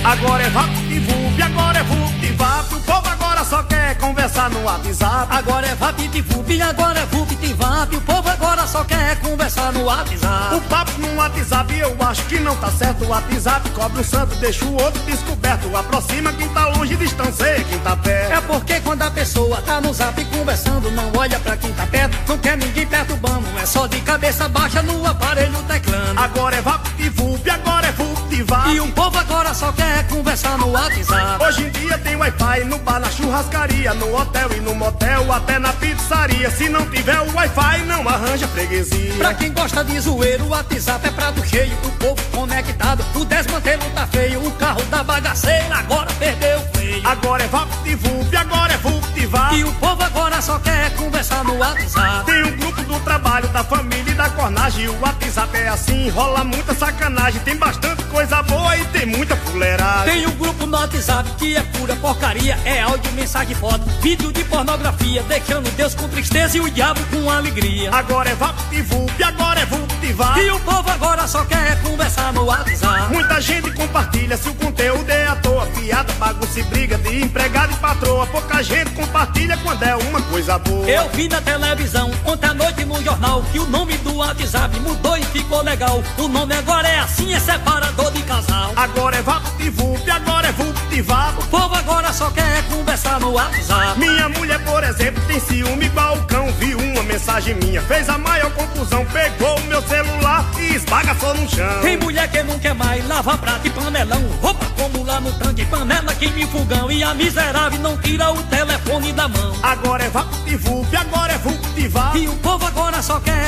Agora 0.04 0.44
é 0.44 0.50
VaptVup, 0.50 1.42
agora 1.42 1.80
é 1.80 1.84
VuptVap. 1.84 2.74
O 2.74 2.80
povo 2.82 3.10
agora 3.40 3.46
só 3.46 3.64
quer 3.64 3.98
conversar 3.98 4.50
no 4.50 4.64
WhatsApp. 4.64 5.28
Agora 5.30 5.68
é 5.68 5.76
VaptVup, 5.76 6.62
agora 6.62 7.00
é 7.00 7.06
VuptVap. 7.06 7.96
O 7.96 8.02
povo 8.02 8.30
agora 8.30 8.68
só 8.68 8.84
quer 8.84 9.18
conversar 9.22 9.72
no 9.72 9.84
WhatsApp. 9.86 10.56
O 10.56 10.62
papo 10.62 10.92
no 11.00 11.16
WhatsApp 11.16 11.78
eu 11.78 11.96
acho 12.02 12.24
que 12.26 12.40
não 12.40 12.56
tá 12.58 12.70
certo. 12.72 13.06
O 13.06 13.10
WhatsApp 13.10 13.70
cobre 13.70 14.02
um 14.02 14.04
santo, 14.04 14.36
deixa 14.36 14.66
o 14.66 14.74
outro 14.74 15.02
descoberto. 15.04 15.76
Aproxima 15.76 16.34
quem 16.34 16.50
tá 16.50 16.68
longe, 16.68 16.96
distancia 16.98 17.64
quem 17.64 17.80
tá 17.80 17.96
perto. 17.96 18.34
É 18.34 18.42
porque 18.42 18.80
quando 18.82 19.04
a 19.04 19.12
pessoa 19.12 19.62
tá 19.62 19.80
no 19.80 19.94
zap 19.94 20.24
conversando, 20.26 20.92
não 20.92 21.12
olha 21.16 21.40
pra 21.40 21.56
quem 21.56 21.72
tá 21.74 21.88
perto, 21.88 22.18
não 22.28 22.38
quer 22.38 22.58
ninguém 22.58 22.88
perturbando. 22.88 23.48
É 23.62 23.66
só 23.66 23.88
de 23.88 24.02
cabeça 24.02 24.50
baixa 24.50 24.82
no 24.82 25.06
aparelho 25.06 25.64
teclando. 25.64 26.20
Agora 26.20 26.58
é 26.58 26.62
VaptVup, 26.62 27.50
agora 27.50 27.88
é 27.88 27.92
E 28.40 28.80
o 28.80 28.88
povo 28.94 29.18
agora 29.18 29.54
só 29.54 29.70
quer 29.74 30.08
conversar 30.08 30.58
no 30.58 30.72
WhatsApp. 30.72 31.44
Hoje 31.44 31.64
em 31.66 31.70
dia 31.72 31.98
tem 31.98 32.16
Wi-Fi 32.16 32.64
no 32.66 32.78
bar, 32.80 33.00
na 33.00 33.10
churrascaria, 33.12 33.94
no 33.94 34.16
hotel 34.16 34.50
e 34.56 34.62
no 34.62 34.74
motel, 34.74 35.32
até 35.32 35.60
na 35.60 35.74
pizzaria. 35.74 36.50
Se 36.50 36.70
não 36.70 36.90
tiver 36.90 37.20
o 37.20 37.36
Wi-Fi, 37.36 37.80
não 37.86 38.08
arranja 38.08 38.48
freguesia. 38.48 39.14
Pra 39.16 39.34
quem 39.34 39.52
gosta 39.52 39.84
de 39.84 40.00
zoeiro, 40.00 40.46
o 40.46 40.50
WhatsApp 40.50 41.06
é 41.06 41.12
prato 41.12 41.46
cheio, 41.46 41.78
o 41.84 41.92
povo 41.92 42.24
conectado, 42.32 43.04
o 43.16 43.26
desmantelo 43.26 43.84
tá 43.94 44.08
feio, 44.08 44.46
o 44.46 44.52
carro 44.52 44.84
da 44.86 45.04
bagaceira 45.04 45.76
agora 45.76 46.10
perdeu 46.18 46.60
o 46.60 46.78
freio. 46.78 47.08
Agora 47.08 47.44
é 47.44 47.48
VaptVup, 47.48 48.38
agora 48.38 48.74
é 48.74 48.78
VuptVap. 48.78 49.56
E 49.56 49.64
o 49.66 49.74
povo 49.74 50.02
agora 50.02 50.42
só 50.42 50.58
quer 50.60 50.96
conversar 50.96 51.44
no 51.44 51.58
WhatsApp. 51.58 52.26
Tem 52.26 52.44
um 52.44 52.58
grupo 52.58 52.82
do 52.84 53.00
trabalho, 53.02 53.50
da 53.50 53.64
família 53.66 54.12
e 54.12 54.16
da 54.16 54.30
cornagem. 54.30 54.88
O 54.88 54.94
WhatsApp 55.02 55.19
é 55.54 55.70
assim, 55.70 56.10
rola 56.10 56.44
muita 56.44 56.74
sacanagem. 56.74 57.40
Tem 57.42 57.56
bastante 57.56 58.04
coisa 58.06 58.42
boa 58.44 58.76
e 58.78 58.86
tem 58.88 59.06
muita 59.06 59.36
fuleiragem. 59.36 60.14
Tem 60.14 60.28
um 60.28 60.36
grupo 60.36 60.66
no 60.66 60.78
WhatsApp 60.78 61.30
que 61.38 61.56
é 61.56 61.62
pura 61.62 61.96
porcaria, 61.96 62.58
é 62.66 62.82
áudio, 62.82 63.12
mensagem, 63.14 63.56
foto, 63.56 63.82
vídeo 64.02 64.32
de 64.32 64.44
pornografia, 64.46 65.24
deixando 65.24 65.70
Deus 65.76 65.94
com 65.96 66.08
tristeza 66.08 66.58
e 66.58 66.62
o 66.62 66.70
diabo 66.70 67.00
com 67.12 67.30
alegria. 67.30 67.94
Agora 67.94 68.30
é 68.30 68.36
VaptVup, 68.36 69.24
agora 69.24 69.60
é 69.60 69.66
VuptVap. 69.66 70.40
E 70.40 70.52
o 70.52 70.60
povo 70.60 70.90
agora 70.90 71.28
só 71.28 71.44
quer 71.46 71.82
conversar 71.82 72.34
no 72.34 72.46
WhatsApp. 72.46 73.14
Muita 73.14 73.40
gente 73.42 73.72
compartilha 73.72 74.38
se 74.38 74.50
o 74.50 74.54
conteúdo 74.56 75.10
é 75.10 75.28
à 75.28 75.36
toa. 75.36 75.66
Piada, 75.68 76.12
bagunça 76.14 76.60
e 76.60 76.64
briga 76.64 76.98
de 76.98 77.24
empregado 77.24 77.74
e 77.74 77.76
patroa. 77.78 78.26
Pouca 78.28 78.62
gente 78.64 78.90
compartilha 78.92 79.58
quando 79.58 79.84
é 79.84 79.96
uma 79.96 80.22
coisa 80.24 80.58
boa. 80.60 80.90
Eu 80.90 81.10
vi 81.10 81.28
na 81.28 81.42
televisão, 81.42 82.12
ontem 82.26 82.48
à 82.48 82.54
noite 82.54 82.86
no 82.86 83.02
jornal, 83.04 83.44
que 83.52 83.60
o 83.60 83.66
nome 83.68 83.98
do 83.98 84.16
WhatsApp 84.16 84.80
mudou 84.80 85.18
e 85.18 85.29
ficou 85.30 85.62
legal. 85.62 86.04
O 86.18 86.28
nome 86.28 86.54
agora 86.56 86.88
é 86.88 87.00
assim, 87.00 87.34
é 87.34 87.40
separador 87.40 88.12
de 88.12 88.22
casal. 88.24 88.72
Agora 88.76 89.18
é 89.18 89.22
VaptVup, 89.22 90.10
agora 90.10 90.48
é 90.48 90.52
VuptVap. 90.52 91.40
O 91.40 91.48
povo 91.48 91.76
agora 91.76 92.12
só 92.14 92.30
quer 92.32 92.64
conversar 92.70 93.20
no 93.20 93.32
WhatsApp. 93.32 94.00
Minha 94.00 94.30
mulher, 94.30 94.60
por 94.64 94.84
exemplo, 94.84 95.22
tem 95.28 95.40
ciúme 95.40 95.86
igual 95.86 96.18
o 96.18 96.24
cão. 96.26 96.52
Viu 96.60 96.78
uma 96.78 97.04
mensagem 97.04 97.56
minha, 97.56 97.82
fez 97.82 98.10
a 98.10 98.18
maior 98.18 98.52
confusão. 98.52 99.06
Pegou 99.06 99.58
o 99.58 99.62
meu 99.64 99.82
celular 99.84 100.46
e 100.58 100.76
esbagaçou 100.76 101.34
no 101.36 101.50
chão. 101.50 101.82
Tem 101.82 101.98
mulher 101.98 102.30
que 102.30 102.44
não 102.44 102.60
quer 102.60 102.74
mais 102.74 103.08
lavar 103.08 103.38
prato 103.38 103.68
e 103.68 103.70
panelão. 103.70 104.22
Roupa 104.42 104.66
como 104.78 105.04
lá 105.04 105.20
no 105.20 105.32
tanque, 105.34 105.66
panela 105.66 106.14
queima 106.16 106.40
e 106.40 106.48
fogão. 106.48 106.92
E 106.92 107.04
a 107.04 107.14
miserável 107.14 107.80
não 107.80 107.98
tira 107.98 108.32
o 108.32 108.42
telefone 108.44 109.14
da 109.14 109.28
mão. 109.28 109.56
Agora 109.62 110.04
é 110.04 110.10
VaptVup, 110.10 110.96
agora 110.96 111.34
é 111.34 111.38
VuptVap. 111.38 112.18
E 112.18 112.28
o 112.28 112.36
povo 112.38 112.66
agora 112.66 113.02
só 113.02 113.20
quer 113.20 113.39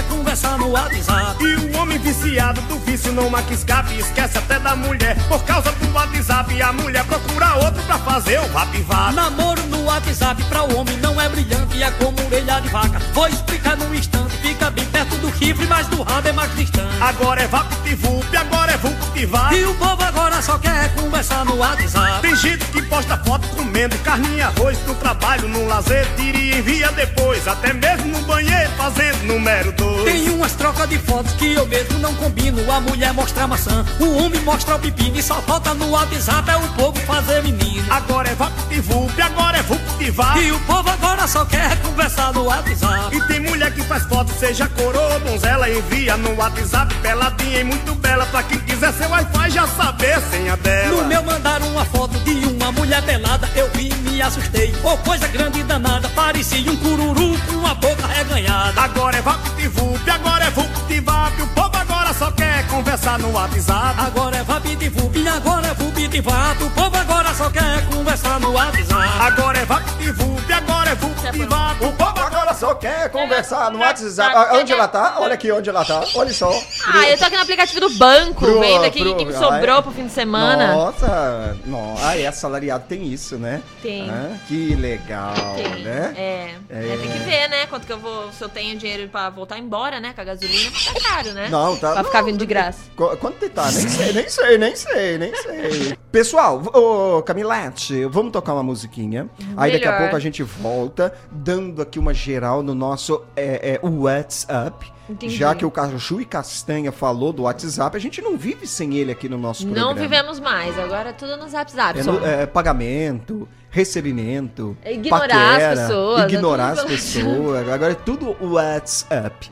no 0.62 0.69
WhatsApp. 0.69 1.43
E 1.43 1.56
o 1.56 1.78
homem 1.80 1.97
viciado 1.97 2.62
do 2.62 2.78
vício 2.80 3.12
não 3.12 3.30
marca 3.30 3.54
escape, 3.54 3.97
esquece 3.97 4.38
até 4.38 4.60
da 4.60 4.76
mulher. 4.76 5.17
Por 5.28 5.43
causa 5.43 5.71
do 5.71 5.91
WhatsApp, 5.93 6.62
a 6.62 6.74
mulher 6.74 7.04
procura 7.06 7.56
outro 7.56 7.82
pra 7.84 7.97
fazer 7.97 8.39
o 8.39 8.47
VapVap. 8.50 9.15
Namoro 9.15 9.62
no 9.67 9.84
WhatsApp 9.86 10.41
pra 10.43 10.63
o 10.63 10.78
homem 10.78 10.95
não 10.97 11.19
é 11.19 11.28
brilhante, 11.28 11.82
é 11.82 11.91
como 11.91 12.15
orelha 12.26 12.60
de 12.62 12.69
vaca. 12.69 13.00
Vou 13.13 13.28
explicar 13.28 13.76
num 13.76 13.93
instante, 13.93 14.38
fica 14.38 14.69
bem 14.69 14.86
perto 15.01 15.17
do 15.17 15.37
chifre, 15.37 15.65
mas 15.67 15.87
do 15.87 16.03
rabo 16.03 16.27
é 16.27 16.31
mais 16.31 16.55
distante. 16.55 17.01
Agora 17.01 17.41
é 17.41 17.47
VaptVup, 17.47 18.37
agora 18.37 18.71
é 18.71 18.77
VuptVap. 18.77 19.55
E 19.55 19.65
o 19.65 19.73
povo 19.75 20.03
agora 20.03 20.41
só 20.41 20.59
quer 20.59 20.93
conversar 20.93 21.43
no 21.45 21.57
WhatsApp. 21.57 22.21
Tem 22.21 22.35
gente 22.35 22.65
que 22.65 22.81
posta 22.83 23.17
foto 23.17 23.47
comendo 23.49 23.97
carne 23.99 24.37
e 24.37 24.41
arroz 24.41 24.77
no 24.85 24.93
trabalho, 24.95 25.47
no 25.47 25.65
lazer, 25.67 26.07
tira 26.15 26.37
e 26.37 26.59
envia 26.59 26.91
depois. 26.91 27.47
Até 27.47 27.73
mesmo 27.73 28.07
no 28.09 28.21
banheiro 28.25 28.69
fazendo 28.77 29.23
número 29.23 29.71
dois. 29.71 30.03
Tem 30.03 30.29
umas 30.29 30.53
trocas 30.53 30.87
de 30.87 30.99
fotos 30.99 31.33
que 31.33 31.53
eu 31.53 31.65
mesmo 31.65 31.97
não 31.99 32.13
combino. 32.15 32.71
A 32.71 32.79
mulher 32.79 33.13
mostra 33.13 33.45
a 33.45 33.47
maçã, 33.47 33.83
o 33.99 34.23
homem 34.23 34.41
mostra 34.41 34.75
o 34.75 34.79
pepino. 34.79 35.17
E 35.17 35.23
só 35.23 35.41
falta 35.41 35.73
no 35.73 35.89
WhatsApp 35.89 36.49
é 36.49 36.57
o 36.57 36.67
povo 36.73 36.99
fazer 37.01 37.41
menino. 37.41 37.85
Agora 37.89 38.29
é 38.29 38.35
VaptVup, 38.35 39.21
agora 39.21 39.57
é 39.57 39.63
VuptVap. 39.63 40.39
E 40.39 40.51
o 40.51 40.59
povo 40.61 40.89
agora 40.89 41.27
só 41.27 41.43
quer 41.45 41.75
conversar 41.81 42.31
no 42.33 42.43
WhatsApp. 42.43 43.15
E 43.15 43.21
tem 43.27 43.39
mulher 43.39 43.73
que 43.73 43.81
faz 43.83 44.03
foto, 44.03 44.31
seja 44.39 44.67
coroa 44.69 44.90
ou 44.95 45.19
donzela, 45.19 45.69
envia 45.69 46.17
no 46.17 46.36
WhatsApp, 46.36 46.93
peladinha 46.95 47.60
e 47.60 47.63
muito 47.63 47.95
bela. 47.95 48.25
Pra 48.25 48.43
quem 48.43 48.60
quiser 48.60 48.93
seu 48.93 49.10
Wi-Fi 49.10 49.49
já 49.49 49.67
saber 49.67 50.13
a 50.13 50.21
senha 50.21 50.58
dela. 50.58 51.01
No 51.01 51.08
meu 51.08 51.23
mandaram 51.23 51.67
uma 51.67 51.86
foto 51.86 52.17
de 52.19 52.32
uma 52.47 52.71
mulher 52.71 53.01
pelada, 53.04 53.49
eu 53.56 53.69
vi 53.73 53.89
e 53.89 53.95
me 54.10 54.21
assustei. 54.21 54.73
Ô 54.84 54.97
coisa 54.97 55.27
grande 55.27 55.60
e 55.60 55.63
danada, 55.63 56.10
parecia 56.10 56.71
um 56.71 56.75
cururu 56.77 57.38
com 57.47 57.67
a 57.67 57.73
boca 57.75 58.08
reganhada. 58.08 58.82
Agora 58.82 59.17
é 59.17 59.21
VaptVup, 59.21 60.10
agora 60.10 60.45
é 60.45 60.49
VuptVap. 60.51 61.41
O 61.41 61.47
povo 61.47 61.77
agora 61.77 61.90
só 62.21 62.31
quer 62.34 62.67
conversar 62.67 63.17
no 63.17 63.31
WhatsApp. 63.31 63.99
Agora 63.99 64.38
é 64.38 64.43
VaptVup, 64.43 65.27
agora 65.27 65.67
é 65.67 65.73
VuptVap. 65.73 66.63
O 66.63 66.69
povo 66.69 66.95
agora 66.95 67.34
só 67.34 67.49
quer 67.49 67.84
conversar 67.89 68.39
no 68.39 68.51
WhatsApp. 68.51 69.10
Agora 69.19 69.57
é 69.57 69.65
VaptVup, 69.65 70.53
agora 70.53 70.91
é 70.91 70.95
VuptVap. 70.95 71.84
O 71.84 71.91
povo 71.93 72.19
agora 72.19 72.53
só 72.53 72.75
quer 72.75 73.10
conversar 73.10 73.71
no 73.71 73.79
WhatsApp. 73.79 74.36
Ah, 74.36 74.49
Onde 74.53 74.71
ela 74.71 74.88
tá? 74.88 75.15
Olha 75.17 75.34
aqui 75.34 75.51
onde 75.51 75.67
ela 75.67 75.84
tá. 75.84 76.03
Olha 76.13 76.31
só. 76.31 76.51
Ah, 76.93 77.10
eu 77.10 77.17
tô 77.17 77.25
aqui 77.25 77.36
no 77.36 77.41
aplicativo 77.41 77.79
do 77.79 77.89
banco, 77.97 78.45
Pro- 78.45 78.60
vendo 78.60 78.86
aqui 78.86 78.99
pro- 79.01 79.15
que 79.15 79.25
me 79.25 79.34
sobrou 79.34 79.77
ah, 79.77 79.81
pro 79.81 79.91
fim 79.91 80.05
de 80.05 80.12
semana. 80.13 80.75
Nossa, 80.75 81.57
no, 81.65 81.95
ah, 82.03 82.15
é 82.15 82.27
assalariado 82.27 82.84
tem 82.88 83.12
isso, 83.12 83.39
né? 83.39 83.63
Tem. 83.81 84.07
Ah, 84.07 84.38
que 84.47 84.75
legal, 84.75 85.34
Tem. 85.55 85.84
né? 85.84 86.13
É. 86.15 86.55
É. 86.69 86.93
É, 86.93 86.97
tem 86.97 87.12
que 87.12 87.19
ver, 87.19 87.49
né? 87.49 87.65
Quanto 87.65 87.88
que 87.88 87.93
eu 87.93 87.99
vou. 87.99 88.31
Se 88.31 88.43
eu 88.43 88.49
tenho 88.49 88.77
dinheiro 88.77 89.10
pra 89.10 89.27
voltar 89.31 89.57
embora, 89.57 89.99
né? 89.99 90.13
Com 90.13 90.21
a 90.21 90.23
gasolina, 90.23 90.69
tá 90.71 90.99
caro, 91.10 91.34
né? 91.34 91.47
Não, 91.49 91.75
tá. 91.77 91.93
Pra 91.93 92.11
ficar 92.12 92.19
não, 92.19 92.26
vindo 92.28 92.38
de 92.39 92.45
graça. 92.45 92.80
Qu- 92.95 93.17
Quanto 93.17 93.38
que 93.39 93.50
tá? 93.50 93.71
Nem 93.71 93.88
sei, 93.89 94.13
nem 94.13 94.30
sei, 94.30 94.58
nem 94.58 94.76
sei, 94.76 95.17
nem 95.17 95.36
sei. 95.36 95.97
Pessoal, 96.12 96.62
ô 96.74 97.21
Camilete, 97.24 98.06
vamos 98.06 98.32
tocar 98.32 98.54
uma 98.54 98.63
musiquinha. 98.63 99.30
Aí 99.58 99.71
daqui 99.71 99.88
a 99.88 99.97
pouco 99.97 100.15
a 100.15 100.19
gente 100.19 100.43
volta, 100.43 101.13
dando 101.32 101.82
aqui 101.82 101.97
uma 102.00 102.13
geral 102.13 102.62
no 102.62 102.76
nosso 102.76 103.21
é, 103.36 103.80
é, 103.82 103.88
WhatsApp. 103.88 104.91
Entendi. 105.10 105.36
Já 105.36 105.54
que 105.54 105.65
o 105.65 105.71
Caju 105.71 106.21
e 106.21 106.26
Castanha 106.26 106.89
falou 106.91 107.34
do 107.34 107.43
WhatsApp, 107.43 107.97
a 107.97 108.00
gente 108.00 108.21
não 108.21 108.38
vive 108.38 108.65
sem 108.65 108.95
ele 108.95 109.12
aqui 109.12 109.28
no 109.28 109.38
nosso 109.38 109.65
Não 109.67 109.74
programa. 109.74 110.00
vivemos 110.00 110.39
mais, 110.39 110.78
agora 110.80 111.10
é 111.10 111.13
tudo 111.13 111.36
no 111.36 111.50
zap 111.50 111.69
zap. 111.71 112.00
É, 112.00 112.04
no- 112.04 112.26
é 112.26 112.45
recebimento, 112.45 113.47
recebimento, 113.69 114.78
ignorar 114.86 115.26
as 115.26 115.30
paquera, 115.54 115.82
pessoas, 115.82 116.24
ignorar 116.32 116.69
as 116.71 116.84
pessoas. 116.84 117.69
Agora 117.69 117.91
é 117.91 117.95
tudo 117.95 118.36
WhatsApp. 118.41 119.52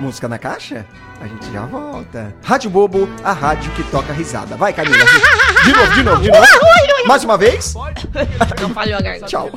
Música 0.00 0.28
na 0.28 0.38
caixa? 0.38 0.84
A 1.20 1.26
gente 1.26 1.52
já 1.52 1.64
volta. 1.66 2.34
Rádio 2.42 2.68
Bobo, 2.70 3.08
a 3.22 3.32
rádio 3.32 3.70
que 3.72 3.82
toca 3.84 4.12
risada. 4.12 4.56
Vai, 4.56 4.72
Camila. 4.72 4.96
De 5.64 5.72
novo, 5.72 5.92
de 5.94 6.02
novo, 6.02 6.22
de 6.22 6.30
novo. 6.30 6.46
Mais 7.06 7.24
uma 7.24 7.38
vez. 7.38 7.74
Não 8.60 8.70
falhou 8.70 8.98
a 8.98 9.02
garganta. 9.02 9.26
Tchau. 9.26 9.50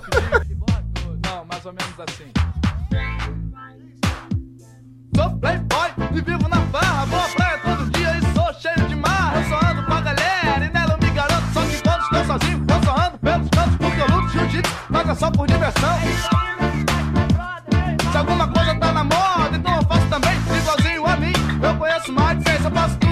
Não, 1.26 1.46
mais 1.46 1.66
ou 1.66 1.74
menos 1.74 2.00
assim. 2.00 2.32
Sou 5.16 5.30
playboy 5.40 5.90
e 6.14 6.22
vivo 6.22 6.48
na 6.48 6.62
farra, 6.68 7.06
vou 7.08 7.20
à 7.20 7.28
praia 7.30 7.58
todo 7.58 7.90
dia 7.90 8.16
e 8.18 8.22
sou 8.36 8.54
cheio 8.62 8.88
de 8.88 8.96
marra. 8.96 9.40
Eu 9.40 9.50
só 9.50 9.60
ando 9.72 9.84
com 9.84 9.94
a 9.94 10.02
galera 10.02 10.66
e 10.66 10.70
nela 10.70 10.94
eu 10.94 11.08
me 11.08 11.10
garanto, 11.14 11.54
só 11.54 11.62
que 11.62 11.82
quando 11.82 12.02
estou 12.04 12.26
sozinho, 12.26 12.66
eu 12.70 12.84
só 12.86 13.08
ando 13.08 13.18
pelos 13.18 13.50
cantos 13.50 13.78
porque 13.78 14.02
eu 14.02 14.16
luto 14.16 14.30
jiu-jitsu, 14.30 14.72
mas 14.90 15.10
é 15.10 15.16
só 15.16 15.32
por 15.32 15.48
diversão. 15.48 15.98
Se 18.12 18.18
alguma 18.18 18.48
coisa 18.48 18.57
smart 22.06 22.44
face, 22.44 22.66
a 22.66 22.70
bus. 22.70 23.07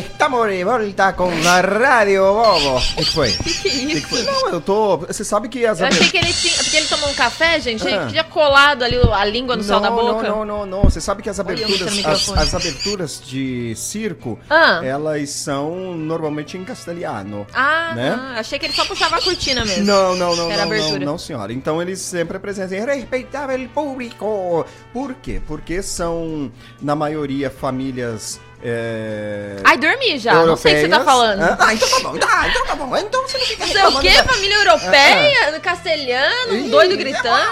estamos 0.00 0.48
de 0.48 0.64
volta 0.64 1.12
com 1.12 1.28
a 1.28 1.60
Rádio 1.60 2.22
Bobo. 2.22 2.80
O 3.00 3.04
que, 3.04 3.12
foi? 3.12 3.30
O 3.30 3.42
que, 3.42 3.54
que 3.54 3.68
isso? 3.68 4.24
Não, 4.24 4.48
eu 4.50 4.60
tô. 4.60 4.98
Você 4.98 5.24
sabe 5.24 5.48
que 5.48 5.64
as. 5.64 5.80
Eu 5.80 5.86
achei 5.86 6.08
que 6.08 6.18
ele 6.18 6.32
tinha. 6.32 6.54
Porque 6.54 6.76
ele 6.76 6.86
tomou 6.86 7.08
um 7.08 7.14
café, 7.14 7.60
gente, 7.60 7.86
ele 7.86 8.06
tinha 8.06 8.24
colado 8.24 8.82
ali 8.82 8.96
a 8.96 9.24
língua 9.24 9.56
no 9.56 9.62
não, 9.62 9.68
céu 9.68 9.80
da 9.80 9.90
boca. 9.90 10.28
Não, 10.28 10.44
não, 10.44 10.66
não, 10.66 10.82
Você 10.82 11.00
sabe 11.00 11.22
que 11.22 11.30
as 11.30 11.40
aberturas. 11.40 12.04
As, 12.04 12.28
as, 12.30 12.54
aberturas 12.54 13.22
de 13.24 13.74
circo, 13.76 14.38
ah. 14.48 14.80
elas 14.84 15.30
são 15.30 15.94
normalmente 15.94 16.56
em 16.56 16.64
castelhano. 16.64 17.46
Ah, 17.52 17.92
né? 17.94 18.18
Ah, 18.18 18.40
achei 18.40 18.58
que 18.58 18.66
ele 18.66 18.74
só 18.74 18.84
puxava 18.84 19.16
a 19.16 19.22
cortina 19.22 19.64
mesmo. 19.64 19.84
Não, 19.84 20.16
não, 20.16 20.36
não. 20.36 20.50
Era 20.50 20.64
não, 20.64 20.72
abertura. 20.72 20.98
não, 20.98 21.12
não, 21.12 21.18
senhora. 21.18 21.52
Então 21.52 21.80
eles 21.80 22.00
sempre 22.00 22.36
apresentam 22.36 22.86
respeitável 22.86 23.68
público. 23.68 24.66
Por 24.92 25.14
quê? 25.14 25.40
Porque 25.46 25.82
são, 25.82 26.52
na 26.80 26.94
maioria, 26.94 27.50
famílias 27.50 28.40
é... 28.62 29.56
Ai, 29.64 29.78
dormi 29.78 30.18
já. 30.18 30.34
Europeias. 30.34 30.48
Não 30.48 30.56
sei 30.56 30.72
o 30.72 30.74
que 30.74 30.80
você 30.82 30.88
tá 30.88 31.04
falando. 31.04 31.56
Ah, 31.58 31.74
então 31.74 31.88
tá 31.88 32.00
bom. 32.00 32.18
Ah, 32.22 32.48
então 32.48 32.66
tá 32.66 32.74
bom. 32.74 32.96
Então 32.96 33.22
você 33.28 33.38
não 33.38 33.46
fica 33.46 33.66
Sei 33.66 33.80
é 33.80 33.88
o 33.88 34.00
quê? 34.00 34.10
Né? 34.10 34.22
Família 34.22 34.56
europeia? 34.56 35.56
Ah. 35.56 35.60
Castelhano? 35.60 36.54
Um 36.54 36.68
doido 36.68 36.96
gritando? 36.96 37.46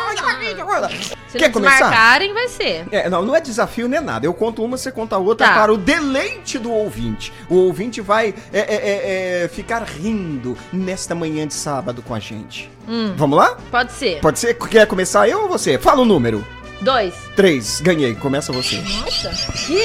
Quer 1.33 1.51
começar? 1.53 1.81
marcarem, 1.81 2.33
vai 2.33 2.49
ser. 2.49 2.87
É, 2.91 3.09
não, 3.09 3.23
não 3.23 3.37
é 3.37 3.41
desafio 3.41 3.89
nem 3.89 4.01
nada. 4.01 4.27
Eu 4.27 4.35
conto 4.35 4.63
uma, 4.65 4.77
você 4.77 4.91
conta 4.91 5.17
a 5.17 5.19
outra 5.19 5.47
tá. 5.47 5.55
para 5.55 5.73
o 5.73 5.77
deleite 5.77 6.59
do 6.59 6.73
ouvinte. 6.73 7.33
O 7.49 7.57
ouvinte 7.57 8.01
vai 8.01 8.35
é, 8.53 9.45
é, 9.45 9.49
ficar 9.49 9.83
rindo 9.83 10.57
nesta 10.73 11.15
manhã 11.15 11.47
de 11.47 11.55
sábado 11.55 12.03
com 12.03 12.15
a 12.15 12.19
gente. 12.19 12.71
Hum. 12.89 13.15
Vamos 13.17 13.39
lá? 13.39 13.59
Pode 13.71 13.93
ser. 13.93 14.21
Pode 14.21 14.39
ser? 14.39 14.55
Quer 14.55 14.87
começar 14.87 15.29
eu 15.29 15.43
ou 15.43 15.49
você? 15.49 15.79
Fala 15.79 16.01
o 16.01 16.03
um 16.03 16.07
número. 16.07 16.47
Dois. 16.81 17.15
Três. 17.35 17.81
Ganhei. 17.81 18.15
Começa 18.15 18.53
você. 18.53 18.77
Nossa. 18.77 19.31
Que... 19.67 19.83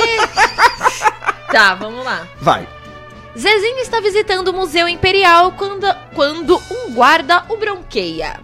Tá, 1.54 1.76
vamos 1.76 2.04
lá. 2.04 2.28
Vai. 2.41 2.68
Zezinho 3.38 3.78
está 3.78 3.99
visitando 3.99 4.47
o 4.47 4.54
Museu 4.54 4.88
Imperial 4.88 5.51
quando, 5.51 5.86
quando 6.16 6.60
um 6.72 6.91
guarda 6.95 7.45
o 7.47 7.58
bronqueia. 7.58 8.39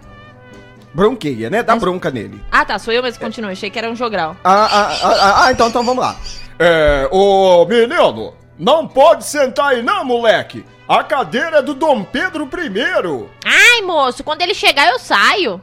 Bronqueia, 0.94 1.50
né? 1.50 1.60
Dá 1.60 1.72
Mas- 1.72 1.82
bronca 1.82 2.08
nele. 2.08 2.40
Ah, 2.52 2.64
tá, 2.64 2.78
sou 2.78 2.94
eu 2.94 3.02
mesmo 3.02 3.18
que 3.18 3.24
continuo. 3.24 3.50
Achei 3.50 3.68
que 3.68 3.76
era 3.76 3.90
um 3.90 3.96
jogral. 3.96 4.36
Ah, 4.44 4.64
ah, 4.64 4.98
ah, 5.02 5.08
ah, 5.10 5.44
ah, 5.46 5.50
então, 5.52 5.66
então 5.66 5.82
vamos 5.82 6.04
lá. 6.04 6.14
É, 6.56 7.08
ô 7.10 7.66
menino, 7.66 8.32
não 8.56 8.86
pode 8.86 9.24
sentar 9.24 9.70
aí 9.70 9.82
não, 9.82 10.04
moleque. 10.04 10.64
A 10.86 11.02
cadeira 11.02 11.58
é 11.58 11.62
do 11.62 11.74
Dom 11.74 12.04
Pedro 12.04 12.44
I. 12.44 13.28
Ai, 13.44 13.82
moço, 13.82 14.22
quando 14.22 14.42
ele 14.42 14.54
chegar 14.54 14.88
eu 14.88 15.00
saio. 15.00 15.60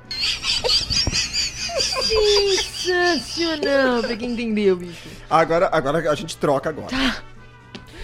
Sensacional, 2.83 4.01
pra 4.01 4.17
quem 4.17 4.31
entendeu, 4.31 4.75
bicho. 4.75 5.07
Agora, 5.29 5.69
agora 5.71 6.11
a 6.11 6.15
gente 6.15 6.35
troca 6.35 6.69
agora. 6.69 6.87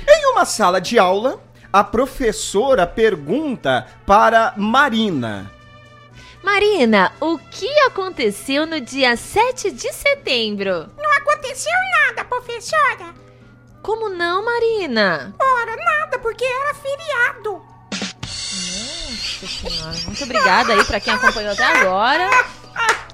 Em 0.07 0.31
uma 0.31 0.45
sala 0.45 0.79
de 0.81 0.99
aula, 0.99 1.41
a 1.71 1.83
professora 1.83 2.85
pergunta 2.85 3.87
para 4.05 4.53
Marina. 4.57 5.51
Marina, 6.43 7.11
o 7.21 7.37
que 7.37 7.69
aconteceu 7.81 8.65
no 8.65 8.81
dia 8.81 9.15
7 9.15 9.71
de 9.71 9.91
setembro? 9.93 10.87
Não 10.97 11.17
aconteceu 11.17 11.71
nada, 12.05 12.25
professora. 12.25 13.13
Como 13.81 14.09
não, 14.09 14.43
Marina? 14.43 15.33
Ora, 15.39 15.75
nada, 15.75 16.19
porque 16.19 16.43
era 16.43 16.73
feriado. 16.73 17.61
Nossa 19.41 19.47
senhora, 19.47 19.97
muito 20.05 20.23
obrigada 20.23 20.73
aí 20.73 20.83
pra 20.83 20.99
quem 20.99 21.13
acompanhou 21.13 21.53
até 21.53 21.63
agora. 21.63 22.29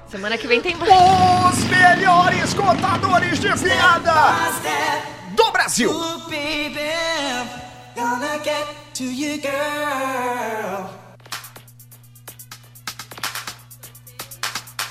Semana 0.08 0.36
que 0.36 0.48
vem 0.48 0.60
tem 0.60 0.74
mais. 0.74 0.90
Os 0.90 1.64
melhores 1.64 2.52
contadores 2.54 3.38
de 3.38 3.48
piada 3.56 4.12
Brasil. 5.70 6.20
baby, 6.28 6.90
gonna 7.94 8.40
get 8.42 8.66
to 8.94 9.04
you, 9.04 9.40
girl. 9.40 10.90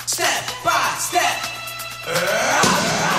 Step 0.05 0.45
by 0.63 0.95
step. 0.97 1.49
Step 2.05 3.18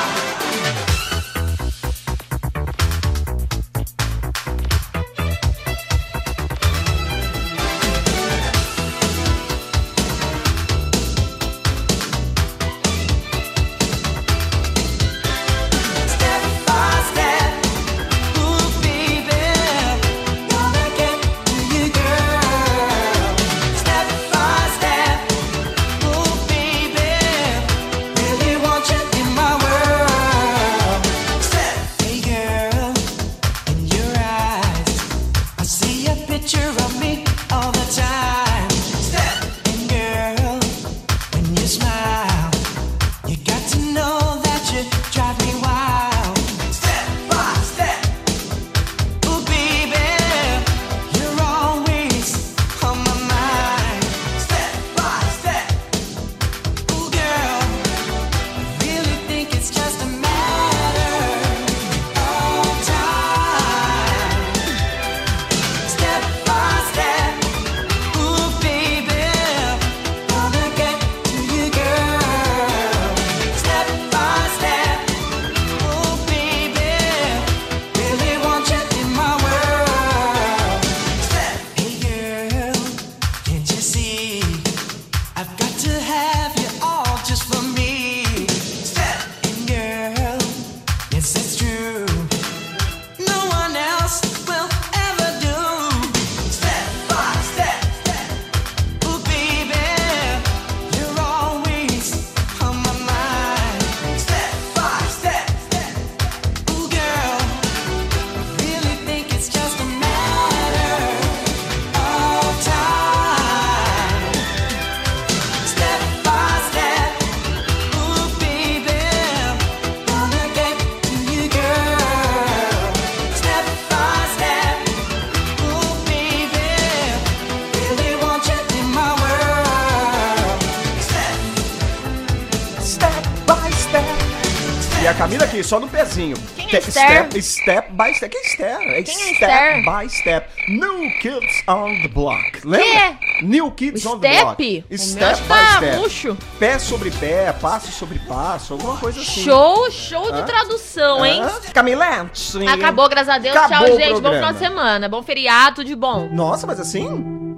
E 135.03 135.07
a 135.09 135.15
Camila 135.15 135.45
aqui, 135.45 135.63
só 135.65 135.81
no 135.81 135.89
pezinho. 135.89 136.37
Quem 136.55 136.67
é 136.75 136.79
Esther? 136.79 136.93
Step, 137.31 137.43
step 137.43 137.93
by 137.93 138.15
step. 138.15 138.31
Quem 138.31 138.41
é 138.43 138.47
Esther? 138.47 138.67
É 138.77 139.03
Quem 139.03 139.31
é 139.31 139.35
step 139.35 139.83
by 139.87 140.11
step. 140.11 140.47
New 140.69 141.11
Kids 141.21 141.63
on 141.67 142.03
the 142.03 142.09
Block. 142.09 142.61
Lembra? 142.65 143.19
New 143.43 143.71
Kids 143.71 144.05
on 144.05 144.19
the 144.21 144.29
Step? 144.31 144.45
Block. 144.45 144.85
O 144.91 144.99
Step 144.99 145.37
meu 145.39 145.43
by 145.45 145.49
tá 145.49 145.77
step. 145.79 145.97
murcho. 145.97 146.37
Pé 146.59 146.79
sobre 146.79 147.11
pé, 147.13 147.51
passo 147.55 147.91
sobre 147.93 148.19
passo, 148.19 148.75
alguma 148.75 148.99
coisa 148.99 149.21
assim. 149.21 149.43
Show, 149.43 149.91
show 149.91 150.33
de 150.33 150.41
Hã? 150.41 150.45
tradução, 150.45 151.25
hein? 151.25 151.43
Hã? 151.43 151.61
Camila, 151.73 152.31
sim. 152.35 152.69
Acabou, 152.69 153.09
graças 153.09 153.35
a 153.35 153.39
Deus. 153.39 153.57
Acabou 153.57 153.87
Tchau, 153.87 153.97
o 153.97 153.99
gente. 153.99 154.13
Bom 154.13 154.21
programa. 154.21 154.37
final 154.37 154.53
de 154.53 154.59
semana. 154.59 155.09
Bom 155.09 155.23
feriado, 155.23 155.77
tudo 155.77 155.87
de 155.87 155.97
bom. 155.97 156.29
Nossa, 156.31 156.67
mas 156.67 156.79
assim. 156.79 157.50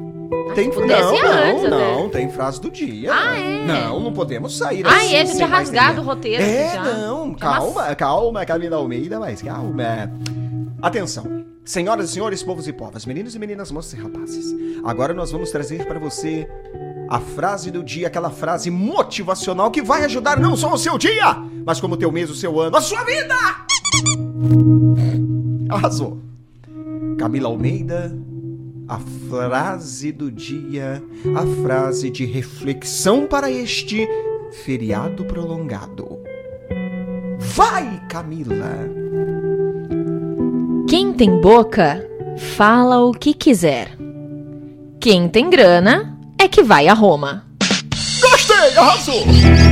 Tem 0.55 0.71
pudesse, 0.71 1.03
não, 1.03 1.23
não, 1.23 1.43
antes 1.51 1.71
não, 1.71 2.09
tem 2.09 2.31
frase 2.31 2.61
do 2.61 2.71
dia. 2.71 3.11
Ah, 3.13 3.37
é? 3.39 3.65
Não, 3.67 4.01
não 4.01 4.13
podemos 4.13 4.57
sair 4.57 4.85
Ah, 4.87 4.97
assim. 4.97 5.15
é, 5.15 5.21
a 5.21 5.25
gente 5.25 5.39
mais 5.39 5.51
rasgado 5.51 6.01
o 6.01 6.05
roteiro 6.05 6.43
É, 6.43 6.73
já. 6.75 6.83
não, 6.83 7.35
calma, 7.35 7.95
calma, 7.95 8.45
Camila 8.45 8.77
Almeida, 8.77 9.19
mas 9.19 9.41
calma. 9.43 10.11
Atenção, 10.81 11.45
senhoras 11.65 12.11
e 12.11 12.13
senhores, 12.15 12.43
povos 12.43 12.67
e 12.67 12.73
povas, 12.73 13.07
meninos 13.07 13.35
e 13.35 13.39
meninas, 13.39 13.71
moças 13.71 13.93
e 13.93 13.97
rapazes. 14.03 14.55
Agora 14.85 15.15
nós 15.15 15.31
vamos 15.31 15.51
trazer 15.51 15.87
para 15.87 15.99
você 15.99 16.49
a 17.09 17.21
frase 17.21 17.71
do 17.71 17.83
dia, 17.85 18.07
aquela 18.09 18.31
frase 18.31 18.71
motivacional 18.71 19.71
que 19.71 19.83
vai 19.83 20.05
ajudar 20.05 20.41
não 20.41 20.57
só 20.57 20.73
o 20.73 20.79
seu 20.79 20.99
dia, 20.99 21.37
mas 21.65 21.81
como 21.81 21.95
o 21.95 21.97
teu 21.97 22.11
mês, 22.11 22.31
o 22.31 22.35
seu 22.35 22.59
ano, 22.61 22.77
a 22.77 22.81
sua 22.81 23.05
vida! 23.05 23.35
Arrasou. 25.69 26.19
Camila 27.19 27.49
Almeida, 27.49 28.13
a 28.89 28.99
frase 29.29 30.13
do 30.13 30.31
dia, 30.31 31.03
a 31.37 31.63
frase 31.63 32.11
de 32.11 32.25
reflexão 32.25 33.27
para 33.27 33.51
este 33.51 34.09
feriado 34.65 35.25
prolongado. 35.25 36.19
Vai, 37.39 38.03
Camila! 38.09 38.89
Quem 40.89 41.13
tem 41.13 41.41
boca, 41.41 42.07
fala 42.57 43.05
o 43.05 43.13
que 43.13 43.33
quiser. 43.35 43.97
Quem 45.01 45.29
tem 45.29 45.49
grana 45.49 46.19
é 46.39 46.47
que 46.47 46.63
vai 46.63 46.89
a 46.89 46.95
Roma. 46.95 47.47
Gostei, 48.21 48.77
arrasou! 48.77 49.72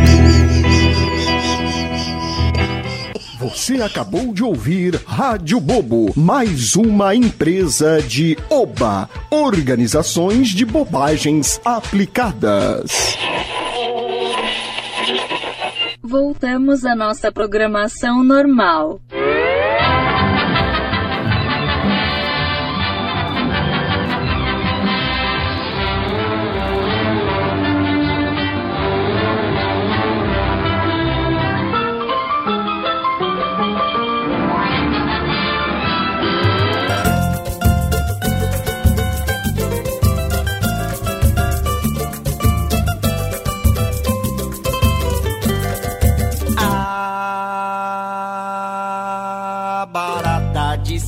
Você 3.51 3.83
acabou 3.83 4.33
de 4.33 4.45
ouvir 4.45 4.95
Rádio 5.05 5.59
Bobo, 5.59 6.13
mais 6.17 6.77
uma 6.77 7.17
empresa 7.17 8.01
de 8.01 8.39
Oba, 8.49 9.11
Organizações 9.29 10.51
de 10.51 10.65
Bobagens 10.65 11.61
Aplicadas. 11.65 13.17
Voltamos 16.01 16.85
à 16.85 16.95
nossa 16.95 17.33
programação 17.33 18.23
normal. 18.23 19.01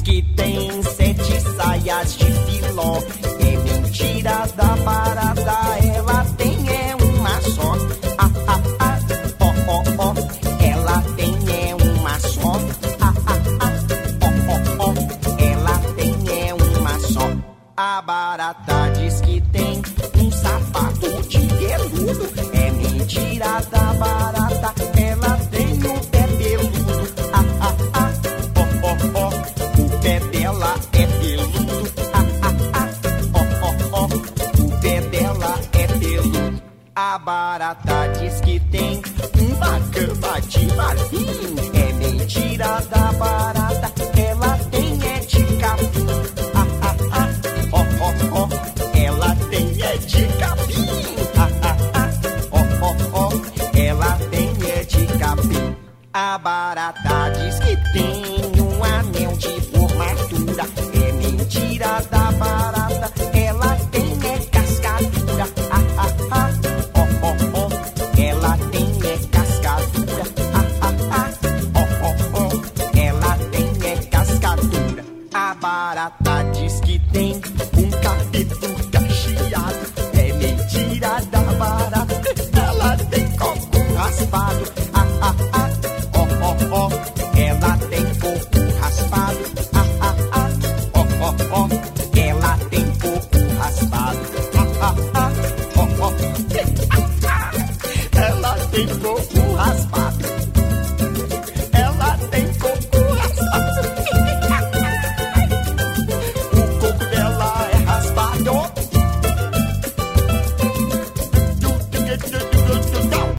que 0.03 0.23
tem 0.35 0.52
A 37.13 37.19
barata 37.19 38.09
diz 38.19 38.41
que 38.41 38.59
tem 38.59 39.03
uma 39.39 39.79
cama 39.91 40.41
de 40.49 40.67
marfim. 40.75 41.27
É 41.75 41.93
mentira 41.93 42.81
da 42.89 43.13
barata. 43.13 44.12